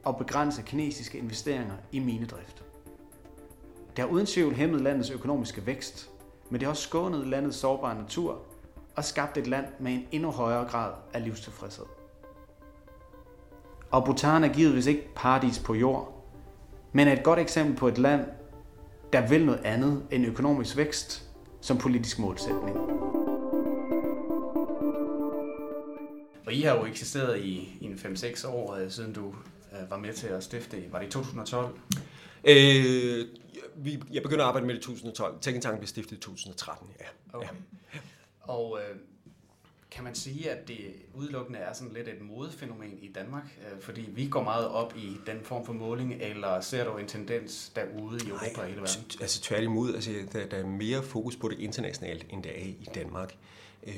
og 0.05 0.17
begrænse 0.17 0.63
kinesiske 0.63 1.19
investeringer 1.19 1.77
i 1.93 1.99
minedrift. 1.99 2.65
Det 3.97 3.99
har 3.99 4.07
uden 4.07 4.27
tvivl 4.27 4.55
hæmmet 4.55 4.81
landets 4.81 5.11
økonomiske 5.11 5.67
vækst, 5.67 6.11
men 6.51 6.61
det 6.61 6.67
har 6.67 6.71
også 6.71 6.83
skånet 6.83 7.27
landets 7.27 7.57
sårbare 7.57 7.95
natur 8.03 8.43
og 8.97 9.05
skabt 9.05 9.37
et 9.37 9.47
land 9.47 9.67
med 9.81 9.93
en 9.93 10.07
endnu 10.13 10.31
højere 10.31 10.65
grad 10.65 10.93
af 11.15 11.25
livstilfredshed. 11.25 12.00
Og 13.91 14.05
Bhutan 14.05 14.45
er 14.45 14.53
givetvis 14.53 14.87
ikke 14.87 15.15
paradis 15.15 15.59
på 15.59 15.75
jord, 15.75 16.27
men 16.93 17.09
er 17.09 17.13
et 17.13 17.23
godt 17.23 17.39
eksempel 17.39 17.77
på 17.77 17.89
et 17.89 17.99
land, 17.99 18.27
der 19.13 19.29
vil 19.29 19.47
noget 19.47 19.61
andet 19.65 20.03
end 20.11 20.27
økonomisk 20.27 20.77
vækst 20.77 21.27
som 21.61 21.79
politisk 21.79 22.19
målsætning. 22.19 22.77
Og 26.47 26.53
I 26.53 26.61
har 26.61 26.77
jo 26.77 26.85
eksisteret 26.85 27.41
i, 27.41 27.79
i 27.81 27.85
en 27.85 27.95
5-6 27.95 28.49
år, 28.49 28.75
øh, 28.75 28.91
siden 28.91 29.13
du 29.13 29.35
øh, 29.73 29.91
var 29.91 29.97
med 29.97 30.13
til 30.13 30.27
at 30.27 30.45
stifte. 30.45 30.85
Var 30.91 30.99
det 30.99 31.07
i 31.07 31.11
2012? 31.11 31.79
Øh, 32.45 33.27
vi, 33.77 34.03
jeg 34.13 34.23
begyndte 34.23 34.43
at 34.43 34.49
arbejde 34.49 34.67
med 34.67 34.75
det 34.75 34.81
i 34.81 34.85
2012. 34.85 35.41
Tænketanken 35.41 35.79
blev 35.79 35.89
stiftet 35.89 36.17
i 36.17 36.21
2013, 36.21 36.89
ja. 37.01 37.05
Okay. 37.39 37.49
ja. 37.95 37.99
Og 38.41 38.79
øh, 38.79 38.97
kan 39.91 40.05
man 40.05 40.15
sige, 40.15 40.51
at 40.51 40.69
det 40.69 40.79
udelukkende 41.15 41.59
er 41.59 41.73
sådan 41.73 41.93
lidt 41.93 42.09
et 42.09 42.21
modefænomen 42.21 42.99
i 43.03 43.09
Danmark? 43.09 43.59
Øh, 43.59 43.81
fordi 43.81 44.01
vi 44.01 44.29
går 44.29 44.43
meget 44.43 44.69
op 44.69 44.97
i 44.97 45.17
den 45.27 45.41
form 45.43 45.67
for 45.67 45.73
måling, 45.73 46.15
eller 46.21 46.61
ser 46.61 46.85
du 46.85 46.97
en 46.97 47.07
tendens 47.07 47.73
derude 47.77 48.19
i 48.25 48.29
Europa 48.29 48.61
og 48.61 48.67
hele 48.67 48.81
verden? 48.81 49.05
altså 49.21 49.43
tværtimod. 49.43 49.95
Altså, 49.95 50.11
der, 50.33 50.47
der 50.47 50.57
er 50.57 50.67
mere 50.67 51.03
fokus 51.03 51.37
på 51.37 51.49
det 51.49 51.59
internationalt, 51.59 52.27
end 52.31 52.43
der 52.43 52.51
er 52.51 52.65
i 52.65 52.89
Danmark. 52.95 53.35
Øh, 53.87 53.95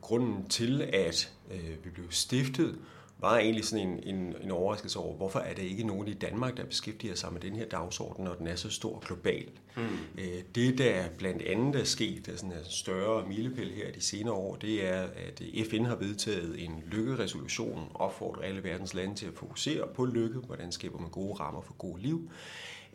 grunden 0.00 0.48
til, 0.48 0.82
at 0.82 1.32
øh, 1.50 1.84
vi 1.84 1.90
blev 1.90 2.10
stiftet, 2.10 2.78
var 3.18 3.38
egentlig 3.38 3.64
sådan 3.64 3.88
en, 3.88 4.14
en, 4.14 4.34
en 4.42 4.50
overraskelse 4.50 4.98
over, 4.98 5.16
hvorfor 5.16 5.38
er 5.38 5.54
der 5.54 5.62
ikke 5.62 5.84
nogen 5.84 6.08
i 6.08 6.14
Danmark, 6.14 6.56
der 6.56 6.64
beskæftiger 6.64 7.14
sig 7.14 7.32
med 7.32 7.40
den 7.40 7.56
her 7.56 7.68
dagsorden, 7.68 8.24
når 8.24 8.34
den 8.34 8.46
er 8.46 8.56
så 8.56 8.70
stor 8.70 8.98
global. 8.98 9.48
Mm. 9.76 9.82
Øh, 10.18 10.42
det, 10.54 10.78
der 10.78 11.08
blandt 11.18 11.42
andet 11.42 11.80
er 11.80 11.84
sket, 11.84 12.28
er 12.28 12.36
sådan 12.36 12.52
en 12.52 12.64
større 12.64 13.28
milepæl 13.28 13.70
her 13.70 13.92
de 13.92 14.00
senere 14.00 14.34
år, 14.34 14.56
det 14.56 14.86
er, 14.88 15.02
at 15.02 15.42
FN 15.70 15.84
har 15.84 15.96
vedtaget 15.96 16.64
en 16.64 16.82
lykkeresolution, 16.90 17.90
opfordrer 17.94 18.42
alle 18.42 18.64
verdens 18.64 18.94
lande 18.94 19.14
til 19.14 19.26
at 19.26 19.34
fokusere 19.34 19.86
på 19.94 20.04
lykke, 20.04 20.38
hvordan 20.38 20.72
skaber 20.72 20.98
man 20.98 21.10
gode 21.10 21.34
rammer 21.34 21.60
for 21.60 21.74
god 21.74 21.98
liv. 21.98 22.30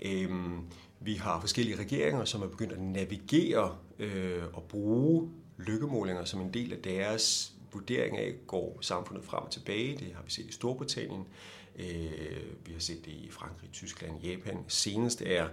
Øhm, 0.02 0.60
vi 1.00 1.14
har 1.14 1.40
forskellige 1.40 1.80
regeringer, 1.80 2.26
som 2.26 2.42
er 2.42 2.48
begyndt 2.48 2.74
at 2.74 2.82
navigere 2.82 3.76
øh, 4.00 4.44
og 4.54 4.64
bruge 4.64 5.30
lykkemålinger 5.58 6.24
som 6.24 6.42
en 6.42 6.54
del 6.54 6.74
af 6.74 6.80
deres 6.84 7.54
vurdering 7.74 8.18
af, 8.18 8.34
går 8.48 8.78
samfundet 8.82 9.26
frem 9.26 9.44
og 9.44 9.52
tilbage. 9.52 9.98
Det 9.98 10.14
har 10.16 10.24
vi 10.24 10.32
set 10.32 10.46
i 10.46 10.52
Storbritannien, 10.52 11.26
øh, 11.76 12.66
vi 12.66 12.74
har 12.74 12.80
set 12.80 13.06
det 13.06 13.12
i 13.12 13.30
Frankrig, 13.32 13.70
Tyskland, 13.74 14.22
Japan. 14.24 14.58
Senest 14.68 15.22
er 15.22 15.48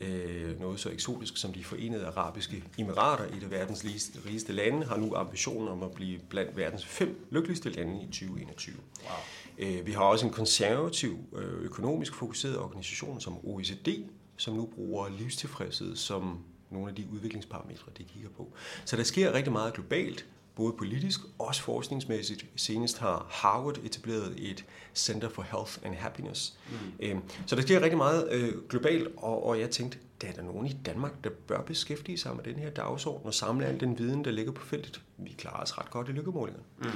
øh, 0.00 0.60
noget 0.60 0.80
så 0.80 0.90
eksotisk 0.90 1.36
som 1.36 1.52
de 1.52 1.64
forenede 1.64 2.06
arabiske 2.06 2.64
emirater, 2.78 3.24
et 3.24 3.42
af 3.42 3.50
verdens 3.50 3.84
rigeste 4.26 4.52
lande, 4.52 4.86
har 4.86 4.96
nu 4.96 5.14
ambitionen 5.14 5.68
om 5.68 5.82
at 5.82 5.92
blive 5.92 6.18
blandt 6.28 6.56
verdens 6.56 6.86
fem 6.86 7.26
lykkeligste 7.30 7.70
lande 7.70 8.02
i 8.02 8.06
2021. 8.06 8.76
Wow. 9.02 9.12
Øh, 9.58 9.86
vi 9.86 9.92
har 9.92 10.02
også 10.02 10.26
en 10.26 10.32
konservativ, 10.32 11.18
økonomisk 11.60 12.14
fokuseret 12.14 12.58
organisation 12.58 13.20
som 13.20 13.46
OECD, 13.46 13.88
som 14.36 14.54
nu 14.54 14.66
bruger 14.66 15.08
livstilfredshed 15.08 15.96
som 15.96 16.44
nogle 16.70 16.88
af 16.88 16.94
de 16.94 17.06
udviklingsparametre, 17.12 17.92
de 17.98 18.04
kigger 18.04 18.28
på. 18.36 18.52
Så 18.84 18.96
der 18.96 19.02
sker 19.02 19.32
rigtig 19.32 19.52
meget 19.52 19.74
globalt, 19.74 20.26
både 20.54 20.72
politisk 20.78 21.20
og 21.38 21.46
også 21.46 21.62
forskningsmæssigt. 21.62 22.46
Senest 22.56 22.98
har 22.98 23.26
Harvard 23.30 23.78
etableret 23.84 24.34
et 24.38 24.64
Center 24.94 25.28
for 25.28 25.42
Health 25.42 25.78
and 25.84 25.94
Happiness. 25.94 26.58
Mm. 26.70 26.76
Øhm, 27.00 27.20
så 27.46 27.56
der 27.56 27.62
sker 27.62 27.82
rigtig 27.82 27.96
meget 27.96 28.28
øh, 28.30 28.52
globalt, 28.68 29.08
og, 29.16 29.46
og 29.46 29.60
jeg 29.60 29.70
tænkte, 29.70 29.98
der 30.20 30.28
er 30.28 30.32
der 30.32 30.42
nogen 30.42 30.66
i 30.66 30.76
Danmark, 30.86 31.24
der 31.24 31.30
bør 31.30 31.62
beskæftige 31.62 32.18
sig 32.18 32.36
med 32.36 32.44
den 32.44 32.54
her 32.54 32.70
dagsorden 32.70 33.26
og 33.26 33.34
samle 33.34 33.66
al 33.66 33.80
den 33.80 33.98
viden, 33.98 34.24
der 34.24 34.30
ligger 34.30 34.52
på 34.52 34.66
feltet. 34.66 35.00
Vi 35.18 35.34
klarer 35.38 35.62
os 35.62 35.78
ret 35.78 35.90
godt 35.90 36.08
i 36.08 36.12
lykkemålingerne. 36.12 36.64
Mm. 36.78 36.88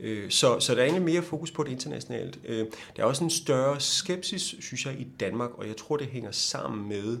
Øh, 0.00 0.30
så, 0.30 0.60
så 0.60 0.74
der 0.74 0.80
er 0.80 0.84
egentlig 0.84 1.04
mere 1.04 1.22
fokus 1.22 1.50
på 1.50 1.62
det 1.62 1.70
internationalt. 1.70 2.38
Øh, 2.44 2.66
der 2.96 3.02
er 3.02 3.06
også 3.06 3.24
en 3.24 3.30
større 3.30 3.80
skepsis, 3.80 4.54
synes 4.60 4.86
jeg, 4.86 5.00
i 5.00 5.06
Danmark, 5.20 5.50
og 5.54 5.66
jeg 5.68 5.76
tror, 5.76 5.96
det 5.96 6.06
hænger 6.06 6.30
sammen 6.30 6.88
med, 6.88 7.18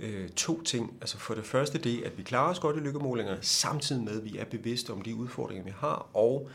øh, 0.00 0.28
to 0.28 0.62
ting. 0.62 0.96
Altså 1.00 1.18
for 1.18 1.34
det 1.34 1.44
første 1.44 1.78
det, 1.78 2.02
at 2.02 2.18
vi 2.18 2.22
klarer 2.22 2.50
os 2.50 2.58
godt 2.58 2.76
i 2.76 2.80
lykkemålinger, 2.80 3.36
samtidig 3.40 4.02
med, 4.02 4.20
at 4.20 4.24
vi 4.24 4.38
er 4.38 4.44
bevidste 4.44 4.90
om 4.90 5.02
de 5.02 5.14
udfordringer, 5.14 5.64
vi 5.64 5.72
har, 5.76 6.10
og 6.14 6.50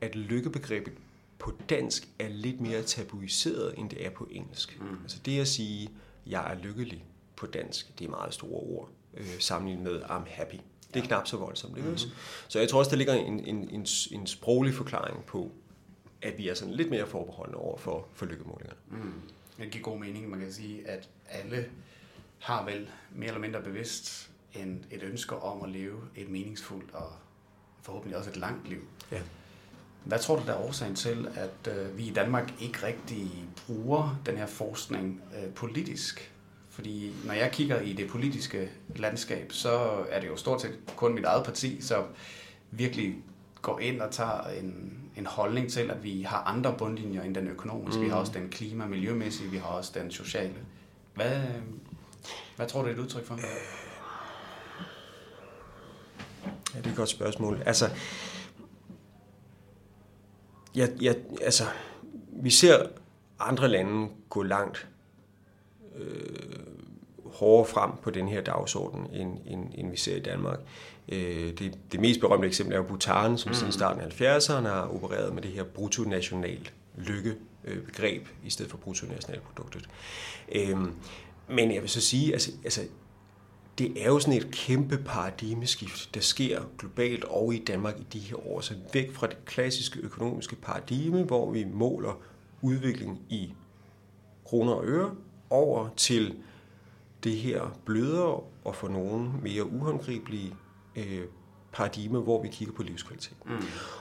at 0.00 0.16
lykkebegrebet 0.16 0.92
på 1.38 1.52
dansk 1.68 2.08
er 2.18 2.28
lidt 2.28 2.60
mere 2.60 2.82
tabuiseret, 2.82 3.74
end 3.78 3.90
det 3.90 4.06
er 4.06 4.10
på 4.10 4.28
engelsk. 4.30 4.80
Mm. 4.80 5.02
Altså 5.02 5.18
det 5.24 5.40
at 5.40 5.48
sige, 5.48 5.90
jeg 6.26 6.52
er 6.52 6.58
lykkelig 6.62 7.04
på 7.36 7.46
dansk, 7.46 7.98
det 7.98 8.04
er 8.04 8.10
meget 8.10 8.34
store 8.34 8.60
ord, 8.60 8.88
øh, 9.14 9.26
sammenlignet 9.38 9.84
med 9.84 10.02
I'm 10.02 10.28
happy. 10.28 10.56
Det 10.94 11.02
er 11.02 11.06
knap 11.06 11.26
så 11.26 11.36
voldsomt, 11.36 11.76
ikke 11.76 11.88
mm-hmm. 11.88 12.10
Så 12.48 12.58
jeg 12.58 12.68
tror 12.68 12.78
også, 12.78 12.90
der 12.90 12.96
ligger 12.96 13.14
en, 13.14 13.40
en, 13.46 13.70
en, 13.70 13.86
en 14.12 14.26
sproglig 14.26 14.74
forklaring 14.74 15.24
på, 15.24 15.50
at 16.22 16.38
vi 16.38 16.48
er 16.48 16.54
sådan 16.54 16.74
lidt 16.74 16.90
mere 16.90 17.06
forbeholdende 17.06 17.58
over 17.58 17.76
for, 17.76 18.08
for 18.14 18.26
lykkemålingerne. 18.26 18.78
Mm. 18.90 19.12
Det 19.58 19.70
giver 19.70 19.84
god 19.84 19.98
mening. 19.98 20.30
Man 20.30 20.40
kan 20.40 20.52
sige, 20.52 20.88
at 20.88 21.08
alle 21.28 21.66
har 22.46 22.64
vel 22.64 22.88
mere 23.14 23.28
eller 23.28 23.40
mindre 23.40 23.62
bevidst 23.62 24.30
en, 24.54 24.84
et 24.90 25.02
ønske 25.02 25.36
om 25.36 25.62
at 25.62 25.68
leve 25.68 26.00
et 26.16 26.28
meningsfuldt 26.28 26.94
og 26.94 27.12
forhåbentlig 27.82 28.16
også 28.16 28.30
et 28.30 28.36
langt 28.36 28.68
liv. 28.68 28.80
Ja. 29.12 29.20
Hvad 30.04 30.18
tror 30.18 30.36
du, 30.36 30.42
der 30.46 30.52
er 30.52 30.58
årsagen 30.58 30.94
til, 30.94 31.28
at 31.34 31.72
øh, 31.72 31.98
vi 31.98 32.02
i 32.06 32.12
Danmark 32.12 32.52
ikke 32.60 32.86
rigtig 32.86 33.30
bruger 33.66 34.20
den 34.26 34.36
her 34.36 34.46
forskning 34.46 35.22
øh, 35.36 35.52
politisk? 35.52 36.32
Fordi 36.70 37.12
når 37.24 37.34
jeg 37.34 37.50
kigger 37.52 37.80
i 37.80 37.92
det 37.92 38.10
politiske 38.10 38.70
landskab, 38.96 39.52
så 39.52 40.04
er 40.10 40.20
det 40.20 40.28
jo 40.28 40.36
stort 40.36 40.62
set 40.62 40.78
kun 40.96 41.14
mit 41.14 41.24
eget 41.24 41.44
parti, 41.44 41.80
som 41.80 42.04
virkelig 42.70 43.16
går 43.62 43.78
ind 43.78 44.00
og 44.00 44.10
tager 44.10 44.48
en, 44.48 44.98
en 45.16 45.26
holdning 45.26 45.70
til, 45.70 45.90
at 45.90 46.04
vi 46.04 46.22
har 46.22 46.42
andre 46.42 46.74
bundlinjer 46.78 47.22
end 47.22 47.34
den 47.34 47.48
økonomiske. 47.48 47.98
Mm. 47.98 48.04
Vi 48.04 48.08
har 48.08 48.16
mm. 48.16 48.20
også 48.20 48.32
den 48.32 48.48
klima- 48.48 48.84
og 48.84 48.90
miljømæssige, 48.90 49.50
vi 49.50 49.56
har 49.56 49.68
også 49.68 49.92
den 49.94 50.10
sociale. 50.10 50.54
Hvad, 51.14 51.42
hvad 52.56 52.68
tror 52.68 52.82
du, 52.82 52.88
det 52.88 52.94
er 52.94 52.98
et 52.98 53.02
udtryk 53.04 53.24
for? 53.24 53.34
Ja, 56.74 56.78
det 56.78 56.86
er 56.86 56.90
et 56.90 56.96
godt 56.96 57.08
spørgsmål. 57.08 57.62
Altså, 57.66 57.90
ja, 60.74 60.88
ja, 61.00 61.14
altså, 61.42 61.64
vi 62.32 62.50
ser 62.50 62.86
andre 63.38 63.68
lande 63.68 64.08
gå 64.28 64.42
langt 64.42 64.88
øh, 65.96 66.66
hårdere 67.24 67.66
frem 67.66 67.90
på 68.02 68.10
den 68.10 68.28
her 68.28 68.40
dagsorden, 68.40 69.06
end, 69.12 69.38
end, 69.46 69.70
end 69.74 69.90
vi 69.90 69.96
ser 69.96 70.16
i 70.16 70.20
Danmark. 70.20 70.58
Øh, 71.08 71.58
det, 71.58 71.78
det 71.92 72.00
mest 72.00 72.20
berømte 72.20 72.48
eksempel 72.48 72.76
er 72.76 72.82
Bhutan, 72.82 73.38
som 73.38 73.50
mm. 73.50 73.54
siden 73.54 73.72
starten 73.72 74.00
af 74.00 74.20
70'erne 74.20 74.68
har 74.68 74.94
opereret 74.94 75.34
med 75.34 75.42
det 75.42 75.50
her 75.50 75.64
bruttonational 75.64 76.70
lykkebegreb 76.96 78.28
i 78.44 78.50
stedet 78.50 78.70
for 78.70 78.78
bruttonationalproduktet. 78.78 79.88
Øh, 80.52 80.76
men 81.48 81.74
jeg 81.74 81.82
vil 81.82 81.90
så 81.90 82.00
sige, 82.00 82.32
altså, 82.32 82.52
altså 82.64 82.80
det 83.78 84.02
er 84.04 84.06
jo 84.06 84.18
sådan 84.18 84.38
et 84.38 84.50
kæmpe 84.50 84.98
paradigmeskift, 84.98 86.14
der 86.14 86.20
sker 86.20 86.62
globalt 86.78 87.24
og 87.24 87.54
i 87.54 87.58
Danmark 87.58 88.00
i 88.00 88.06
de 88.12 88.18
her 88.18 88.46
år. 88.46 88.60
Så 88.60 88.74
væk 88.92 89.12
fra 89.12 89.26
det 89.26 89.44
klassiske 89.44 90.00
økonomiske 90.00 90.56
paradigme, 90.56 91.22
hvor 91.22 91.50
vi 91.50 91.64
måler 91.64 92.20
udvikling 92.62 93.20
i 93.28 93.52
kroner 94.44 94.72
og 94.72 94.84
øre, 94.86 95.14
over 95.50 95.88
til 95.96 96.36
det 97.24 97.36
her 97.36 97.78
blødere 97.84 98.40
og 98.64 98.76
for 98.76 98.88
nogen 98.88 99.32
mere 99.42 99.64
uhåndgribelige 99.64 100.54
øh, 100.96 101.24
paradigme, 101.76 102.18
hvor 102.18 102.42
vi 102.42 102.48
kigger 102.48 102.74
på 102.74 102.82
livskvalitet. 102.82 103.36
Mm. 103.46 103.52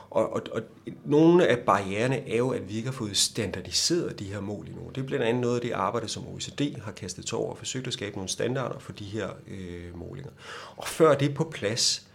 Og, 0.10 0.34
og, 0.34 0.42
og 0.52 0.62
nogle 1.06 1.48
af 1.48 1.60
barriererne 1.60 2.30
er 2.30 2.38
jo, 2.38 2.50
at 2.50 2.70
vi 2.70 2.74
ikke 2.74 2.88
har 2.88 2.94
fået 2.94 3.18
standardiseret 3.18 4.20
de 4.20 4.26
her 4.26 4.40
mål 4.40 4.68
endnu. 4.68 4.92
Det 4.96 5.02
er 5.02 5.06
blandt 5.06 5.26
andet 5.26 5.42
noget 5.42 5.56
af 5.56 5.62
det 5.62 5.72
arbejde, 5.72 6.08
som 6.08 6.28
OECD 6.28 6.82
har 6.82 6.92
kastet 6.92 7.34
over 7.34 7.52
og 7.52 7.58
forsøgt 7.58 7.88
at 7.88 7.94
skabe 7.94 8.16
nogle 8.16 8.30
standarder 8.30 8.80
for 8.80 8.92
de 8.92 9.04
her 9.04 9.30
øh, 9.48 9.98
målinger. 10.00 10.32
Og 10.78 10.88
før 10.88 11.16
det 11.16 11.30
er 11.30 11.34
på 11.34 11.44
plads, 11.44 12.08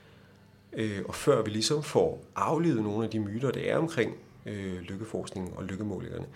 øh, 0.72 1.02
og 1.04 1.14
før 1.14 1.42
vi 1.42 1.50
ligesom 1.50 1.82
får 1.82 2.24
aflevet 2.36 2.82
nogle 2.82 3.04
af 3.04 3.10
de 3.10 3.18
myter, 3.18 3.50
der 3.50 3.72
er 3.72 3.76
omkring 3.76 4.14
øh, 4.46 4.80
lykkeforskning 4.80 5.52
og 5.56 5.64
lykkemålingerne, 5.64 6.26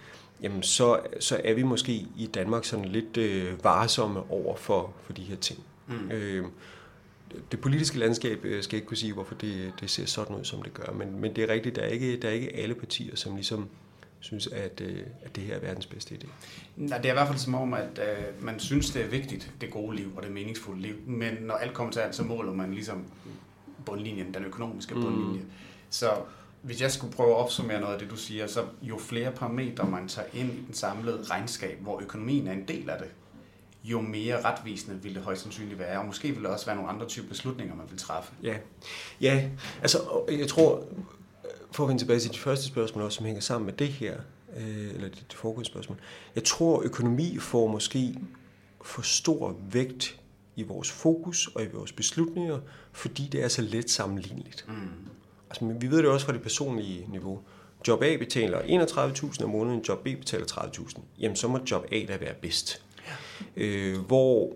jamen 0.42 0.62
så, 0.62 1.00
så 1.20 1.40
er 1.44 1.54
vi 1.54 1.62
måske 1.62 1.92
i 2.16 2.30
Danmark 2.34 2.64
sådan 2.64 2.84
lidt 2.84 3.16
øh, 3.16 3.64
varsomme 3.64 4.30
over 4.30 4.56
for, 4.56 4.92
for 5.02 5.12
de 5.12 5.22
her 5.22 5.36
ting. 5.36 5.60
Mm. 5.86 6.10
Øh, 6.10 6.44
det 7.52 7.60
politiske 7.60 7.98
landskab 7.98 8.44
øh, 8.44 8.62
skal 8.62 8.76
ikke 8.76 8.86
kunne 8.86 8.96
sige, 8.96 9.12
hvorfor 9.12 9.34
det, 9.34 9.72
det 9.80 9.90
ser 9.90 10.06
sådan 10.06 10.36
ud, 10.36 10.44
som 10.44 10.62
det 10.62 10.74
gør. 10.74 10.92
Men, 10.92 11.20
men 11.20 11.36
det 11.36 11.44
er 11.44 11.48
rigtigt, 11.48 11.76
der 11.76 11.82
er, 11.82 11.88
ikke, 11.88 12.16
der 12.16 12.28
er 12.28 12.32
ikke 12.32 12.56
alle 12.56 12.74
partier, 12.74 13.16
som 13.16 13.34
ligesom 13.34 13.68
synes, 14.20 14.46
at, 14.46 14.80
øh, 14.80 15.00
at 15.22 15.36
det 15.36 15.42
her 15.42 15.54
er 15.54 15.60
verdens 15.60 15.86
bedste 15.86 16.14
idé. 16.14 16.26
Nej, 16.76 16.98
det 16.98 17.06
er 17.06 17.12
i 17.12 17.16
hvert 17.16 17.28
fald 17.28 17.38
som 17.38 17.54
om, 17.54 17.74
at 17.74 17.98
uh, 17.98 18.44
man 18.44 18.60
synes, 18.60 18.90
det 18.90 19.04
er 19.04 19.08
vigtigt, 19.08 19.52
det 19.60 19.70
gode 19.70 19.96
liv 19.96 20.12
og 20.16 20.22
det 20.22 20.32
meningsfulde 20.32 20.82
liv. 20.82 20.94
Men 21.06 21.34
når 21.40 21.54
alt 21.54 21.74
kommer 21.74 21.92
til 21.92 22.00
alt, 22.00 22.14
så 22.14 22.22
måler 22.22 22.52
man 22.52 22.74
ligesom 22.74 23.04
bundlinjen, 23.86 24.34
den 24.34 24.44
økonomiske 24.44 24.94
bundlinje. 24.94 25.40
Mm. 25.40 25.50
Så 25.90 26.10
hvis 26.62 26.80
jeg 26.80 26.92
skulle 26.92 27.14
prøve 27.14 27.30
at 27.30 27.36
opsummere 27.36 27.80
noget 27.80 27.94
af 27.94 28.00
det, 28.00 28.10
du 28.10 28.16
siger, 28.16 28.46
så 28.46 28.64
jo 28.82 28.98
flere 28.98 29.32
parametre 29.32 29.90
man 29.90 30.08
tager 30.08 30.28
ind 30.34 30.52
i 30.52 30.64
den 30.66 30.74
samlede 30.74 31.22
regnskab, 31.22 31.78
hvor 31.80 32.00
økonomien 32.02 32.46
er 32.46 32.52
en 32.52 32.68
del 32.68 32.90
af 32.90 32.98
det, 32.98 33.08
jo 33.84 34.00
mere 34.00 34.44
retvisende 34.44 35.02
vil 35.02 35.14
det 35.14 35.22
højst 35.22 35.42
sandsynligt 35.42 35.78
være, 35.78 35.98
og 35.98 36.06
måske 36.06 36.28
vil 36.28 36.42
det 36.42 36.46
også 36.46 36.66
være 36.66 36.76
nogle 36.76 36.90
andre 36.90 37.06
typer 37.06 37.28
beslutninger, 37.28 37.74
man 37.74 37.86
vil 37.90 37.98
træffe. 37.98 38.32
Ja, 38.42 38.56
ja 39.20 39.48
altså 39.82 39.98
jeg 40.28 40.48
tror, 40.48 40.84
for 41.72 41.84
at 41.84 41.88
vende 41.88 42.02
tilbage 42.02 42.20
til 42.20 42.32
de 42.32 42.38
første 42.38 42.66
spørgsmål 42.66 43.04
også, 43.04 43.16
som 43.16 43.26
hænger 43.26 43.40
sammen 43.40 43.66
med 43.66 43.74
det 43.74 43.88
her, 43.88 44.16
øh, 44.56 44.94
eller 44.94 45.08
dit 45.08 45.34
foregående 45.34 45.66
spørgsmål. 45.66 45.98
Jeg 46.34 46.44
tror, 46.44 46.82
økonomi 46.82 47.38
får 47.38 47.66
måske 47.66 48.18
for 48.82 49.02
stor 49.02 49.56
vægt 49.70 50.20
i 50.56 50.62
vores 50.62 50.90
fokus 50.90 51.46
og 51.46 51.62
i 51.62 51.68
vores 51.72 51.92
beslutninger, 51.92 52.58
fordi 52.92 53.28
det 53.32 53.44
er 53.44 53.48
så 53.48 53.62
let 53.62 53.90
sammenligneligt. 53.90 54.64
Mm. 54.68 54.74
Altså, 55.50 55.76
vi 55.80 55.90
ved 55.90 55.98
det 55.98 56.06
også 56.06 56.26
fra 56.26 56.32
det 56.32 56.42
personlige 56.42 57.06
niveau. 57.10 57.40
Job 57.88 58.02
A 58.02 58.16
betaler 58.16 58.60
31.000 58.60 59.44
om 59.44 59.50
måneden, 59.50 59.84
job 59.88 59.98
B 59.98 60.04
betaler 60.04 60.46
30.000. 60.46 61.00
Jamen, 61.18 61.36
så 61.36 61.48
må 61.48 61.60
job 61.70 61.86
A 61.92 62.04
da 62.08 62.16
være 62.16 62.34
bedst. 62.34 62.82
Ja. 63.06 63.62
Øh, 63.64 63.98
hvor 63.98 64.52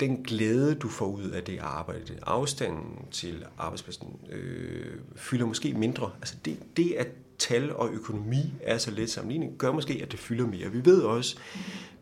den 0.00 0.22
glæde, 0.22 0.74
du 0.74 0.88
får 0.88 1.06
ud 1.06 1.30
af 1.30 1.42
det 1.42 1.58
arbejde, 1.58 2.18
afstanden 2.22 3.04
til 3.10 3.44
arbejdspladsen, 3.58 4.16
øh, 4.30 4.96
fylder 5.16 5.46
måske 5.46 5.74
mindre. 5.74 6.10
Altså 6.20 6.34
det, 6.44 6.58
det, 6.76 6.92
at 6.98 7.08
tal 7.38 7.76
og 7.76 7.90
økonomi 7.92 8.52
er 8.60 8.78
så 8.78 8.90
let 8.90 9.10
sammenligning, 9.10 9.56
gør 9.58 9.72
måske, 9.72 10.00
at 10.02 10.12
det 10.12 10.20
fylder 10.20 10.46
mere. 10.46 10.70
Vi 10.70 10.84
ved 10.84 11.02
også, 11.02 11.36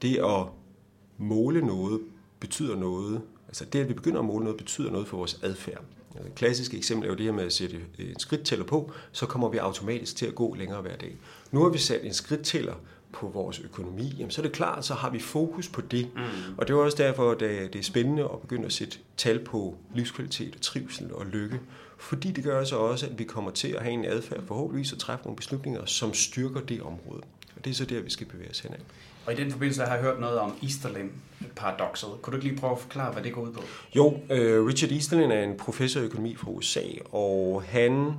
det 0.02 0.16
at 0.16 0.46
måle 1.18 1.66
noget 1.66 2.00
betyder 2.40 2.76
noget. 2.76 3.22
Altså 3.48 3.64
det, 3.64 3.78
at 3.78 3.88
vi 3.88 3.94
begynder 3.94 4.18
at 4.18 4.24
måle 4.24 4.44
noget, 4.44 4.58
betyder 4.58 4.90
noget 4.90 5.08
for 5.08 5.16
vores 5.16 5.40
adfærd. 5.42 5.82
Altså, 6.14 6.28
et 6.28 6.34
klassisk 6.34 6.74
eksempel 6.74 7.06
er 7.06 7.12
jo 7.12 7.16
det 7.16 7.24
her 7.24 7.32
med 7.32 7.44
at 7.44 7.52
sætte 7.52 7.76
øh, 7.98 8.10
en 8.10 8.18
skridttæller 8.18 8.64
på, 8.66 8.92
så 9.12 9.26
kommer 9.26 9.48
vi 9.48 9.58
automatisk 9.58 10.16
til 10.16 10.26
at 10.26 10.34
gå 10.34 10.54
længere 10.54 10.82
hver 10.82 10.96
dag. 10.96 11.16
Nu 11.50 11.62
har 11.62 11.68
vi 11.68 11.78
sat 11.78 12.04
en 12.04 12.14
skridttæller 12.14 12.74
på 13.12 13.28
vores 13.28 13.60
økonomi, 13.60 14.14
jamen, 14.18 14.30
så 14.30 14.40
er 14.40 14.42
det 14.42 14.52
klart, 14.52 14.84
så 14.84 14.94
har 14.94 15.10
vi 15.10 15.18
fokus 15.20 15.68
på 15.68 15.80
det. 15.80 16.08
Mm. 16.14 16.22
Og 16.58 16.68
det 16.68 16.74
er 16.74 16.78
også 16.78 16.96
derfor, 17.02 17.30
at 17.30 17.40
det 17.40 17.76
er 17.76 17.82
spændende 17.82 18.24
at 18.24 18.40
begynde 18.40 18.66
at 18.66 18.72
sætte 18.72 18.98
tal 19.16 19.44
på 19.44 19.76
livskvalitet 19.94 20.54
og 20.54 20.60
trivsel 20.60 21.14
og 21.14 21.26
lykke. 21.26 21.60
Fordi 21.98 22.30
det 22.30 22.44
gør 22.44 22.64
så 22.64 22.76
også, 22.76 23.06
at 23.06 23.18
vi 23.18 23.24
kommer 23.24 23.50
til 23.50 23.68
at 23.68 23.82
have 23.82 23.92
en 23.92 24.04
adfærd 24.04 24.46
forhåbentligvis 24.46 24.92
og 24.92 24.98
træffe 24.98 25.24
nogle 25.24 25.36
beslutninger, 25.36 25.84
som 25.84 26.14
styrker 26.14 26.60
det 26.60 26.82
område. 26.82 27.22
Og 27.56 27.64
det 27.64 27.70
er 27.70 27.74
så 27.74 27.84
der, 27.84 28.00
vi 28.00 28.10
skal 28.10 28.26
bevæge 28.26 28.50
os 28.50 28.60
henad. 28.60 28.78
Og 29.26 29.32
i 29.32 29.36
den 29.36 29.50
forbindelse 29.50 29.82
har 29.82 29.94
jeg 29.94 30.02
hørt 30.02 30.20
noget 30.20 30.38
om 30.38 30.54
Easterlin-paradokset. 30.62 32.08
Kunne 32.22 32.32
du 32.32 32.36
ikke 32.36 32.48
lige 32.48 32.60
prøve 32.60 32.72
at 32.72 32.78
forklare, 32.78 33.12
hvad 33.12 33.22
det 33.22 33.32
går 33.32 33.42
ud 33.42 33.52
på? 33.52 33.62
Jo, 33.96 34.06
uh, 34.06 34.66
Richard 34.66 34.90
Easterlin 34.90 35.30
er 35.30 35.42
en 35.42 35.56
professor 35.56 36.00
i 36.00 36.04
økonomi 36.04 36.36
fra 36.36 36.50
USA, 36.50 36.84
og 37.12 37.62
han 37.62 38.14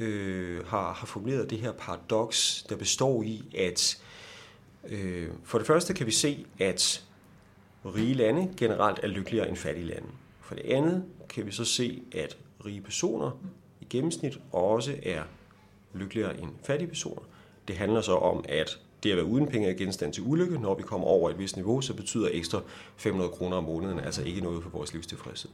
øh, 0.00 0.66
har, 0.66 0.92
har 0.92 1.06
formuleret 1.06 1.50
det 1.50 1.58
her 1.58 1.72
paradoks, 1.72 2.66
der 2.68 2.76
består 2.76 3.22
i, 3.22 3.42
at 3.58 3.98
Øh, 4.02 4.07
for 5.44 5.58
det 5.58 5.66
første 5.66 5.94
kan 5.94 6.06
vi 6.06 6.12
se, 6.12 6.46
at 6.58 7.04
rige 7.84 8.14
lande 8.14 8.50
generelt 8.56 9.00
er 9.02 9.06
lykkeligere 9.06 9.48
end 9.48 9.56
fattige 9.56 9.86
lande. 9.86 10.06
For 10.40 10.54
det 10.54 10.64
andet 10.64 11.04
kan 11.28 11.46
vi 11.46 11.52
så 11.52 11.64
se, 11.64 12.02
at 12.12 12.36
rige 12.66 12.80
personer 12.80 13.30
i 13.80 13.86
gennemsnit 13.90 14.38
også 14.52 14.94
er 15.02 15.22
lykkeligere 15.94 16.40
end 16.40 16.50
fattige 16.64 16.88
personer. 16.88 17.22
Det 17.68 17.76
handler 17.76 18.00
så 18.00 18.12
om, 18.16 18.44
at 18.48 18.78
det 19.02 19.10
at 19.10 19.16
være 19.16 19.26
uden 19.26 19.46
penge 19.46 19.68
er 19.68 19.74
genstand 19.74 20.12
til 20.12 20.22
ulykke. 20.22 20.58
Når 20.58 20.74
vi 20.74 20.82
kommer 20.82 21.06
over 21.06 21.30
et 21.30 21.38
vist 21.38 21.56
niveau, 21.56 21.80
så 21.80 21.94
betyder 21.94 22.28
ekstra 22.32 22.60
500 22.96 23.30
kroner 23.30 23.56
om 23.56 23.64
måneden 23.64 24.00
altså 24.00 24.22
ikke 24.22 24.40
noget 24.40 24.62
for 24.62 24.70
vores 24.70 24.92
livstilfredshed. 24.92 25.50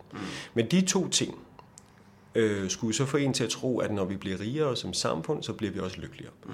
Men 0.54 0.66
de 0.66 0.80
to 0.80 1.08
ting 1.08 1.38
øh, 2.34 2.70
skulle 2.70 2.94
så 2.94 3.06
få 3.06 3.16
en 3.16 3.32
til 3.32 3.44
at 3.44 3.50
tro, 3.50 3.78
at 3.78 3.90
når 3.90 4.04
vi 4.04 4.16
bliver 4.16 4.40
rigere 4.40 4.76
som 4.76 4.92
samfund, 4.92 5.42
så 5.42 5.52
bliver 5.52 5.72
vi 5.72 5.78
også 5.78 6.00
lykkeligere. 6.00 6.32
Mm. 6.46 6.52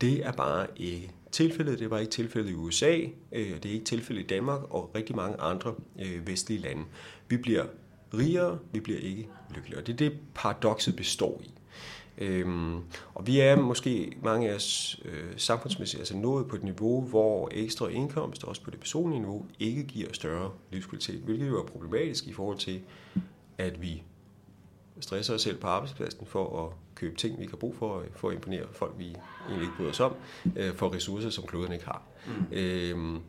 Det 0.00 0.26
er 0.26 0.32
bare 0.32 0.66
ikke 0.76 1.10
tilfældet. 1.32 1.78
Det 1.78 1.90
var 1.90 1.98
ikke 1.98 2.12
tilfældet 2.12 2.50
i 2.50 2.54
USA, 2.54 2.98
øh, 3.32 3.50
det 3.54 3.64
er 3.64 3.72
ikke 3.72 3.84
tilfældet 3.84 4.22
i 4.22 4.26
Danmark 4.26 4.60
og 4.70 4.90
rigtig 4.94 5.16
mange 5.16 5.40
andre 5.40 5.74
øh, 6.02 6.26
vestlige 6.26 6.60
lande. 6.60 6.82
Vi 7.28 7.36
bliver 7.36 7.64
rigere, 8.14 8.58
vi 8.72 8.80
bliver 8.80 9.00
ikke 9.00 9.28
lykkeligere. 9.54 9.82
Det 9.84 9.92
er 9.92 9.96
det, 9.96 10.18
paradokset 10.34 10.96
består 10.96 11.40
i. 11.44 11.50
Øhm, 12.18 12.76
og 13.14 13.26
vi 13.26 13.40
er 13.40 13.56
måske 13.56 14.16
mange 14.22 14.50
af 14.50 14.54
os 14.54 15.00
øh, 15.04 15.24
samfundsmæssigt 15.36 16.00
altså 16.00 16.16
nået 16.16 16.48
på 16.48 16.56
et 16.56 16.62
niveau, 16.62 17.00
hvor 17.00 17.48
ekstra 17.52 17.88
indkomst, 17.88 18.44
også 18.44 18.62
på 18.62 18.70
det 18.70 18.80
personlige 18.80 19.20
niveau, 19.20 19.46
ikke 19.58 19.84
giver 19.84 20.08
større 20.12 20.50
livskvalitet, 20.72 21.20
hvilket 21.20 21.48
jo 21.48 21.62
er 21.62 21.66
problematisk 21.66 22.26
i 22.26 22.32
forhold 22.32 22.58
til, 22.58 22.80
at 23.58 23.82
vi 23.82 24.02
stresser 25.00 25.34
os 25.34 25.42
selv 25.42 25.56
på 25.56 25.66
arbejdspladsen 25.66 26.26
for 26.26 26.66
at 26.66 26.72
købe 26.94 27.16
ting, 27.16 27.36
vi 27.36 27.42
ikke 27.42 27.52
har 27.52 27.58
brug 27.58 27.76
for, 27.76 28.04
for 28.16 28.28
at 28.28 28.34
imponere 28.34 28.66
folk, 28.72 28.94
vi 28.98 29.16
egentlig 29.48 29.62
ikke 29.62 29.76
bryder 29.76 29.90
os 29.90 30.00
om, 30.00 30.14
øh, 30.56 30.74
for 30.74 30.94
ressourcer, 30.94 31.30
som 31.30 31.46
kloden 31.46 31.72
ikke 31.72 31.84
har. 31.84 32.02
Mm. 32.26 32.56
Øhm, 32.56 33.20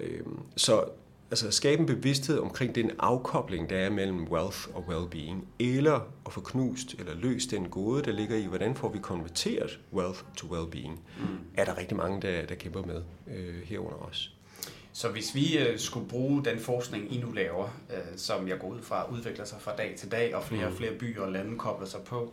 øhm, 0.00 0.38
så 0.56 0.84
altså 1.30 1.50
skabe 1.50 1.80
en 1.80 1.86
bevidsthed 1.86 2.38
omkring 2.38 2.74
den 2.74 2.90
afkobling, 2.98 3.70
der 3.70 3.76
er 3.76 3.90
mellem 3.90 4.28
wealth 4.28 4.58
og 4.74 4.84
well-being, 4.88 5.46
eller 5.58 6.00
at 6.26 6.32
få 6.32 6.40
knust 6.40 6.94
eller 6.98 7.14
løst 7.14 7.50
den 7.50 7.68
gode, 7.68 8.02
der 8.02 8.12
ligger 8.12 8.36
i, 8.36 8.44
hvordan 8.44 8.74
får 8.74 8.88
vi 8.88 8.98
konverteret 8.98 9.80
wealth 9.92 10.20
to 10.36 10.46
well-being, 10.46 11.00
mm. 11.20 11.38
er 11.54 11.64
der 11.64 11.78
rigtig 11.78 11.96
mange, 11.96 12.22
der, 12.22 12.46
der 12.46 12.54
kæmper 12.54 12.82
med 12.82 13.02
øh, 13.26 13.62
herunder 13.64 13.96
os. 13.96 14.37
Så 14.98 15.08
hvis 15.08 15.34
vi 15.34 15.58
øh, 15.58 15.78
skulle 15.78 16.08
bruge 16.08 16.44
den 16.44 16.58
forskning, 16.58 17.14
I 17.14 17.18
nu 17.18 17.30
laver, 17.32 17.68
øh, 17.90 18.16
som 18.16 18.48
jeg 18.48 18.58
går 18.58 18.68
ud 18.68 18.82
fra, 18.82 19.10
udvikler 19.10 19.44
sig 19.44 19.60
fra 19.60 19.76
dag 19.76 19.94
til 19.96 20.10
dag, 20.10 20.34
og 20.34 20.44
flere 20.44 20.64
og 20.64 20.70
mm. 20.70 20.76
flere 20.76 20.92
byer 20.92 21.22
og 21.22 21.32
lande 21.32 21.58
kobler 21.58 21.86
sig 21.86 22.00
på, 22.02 22.32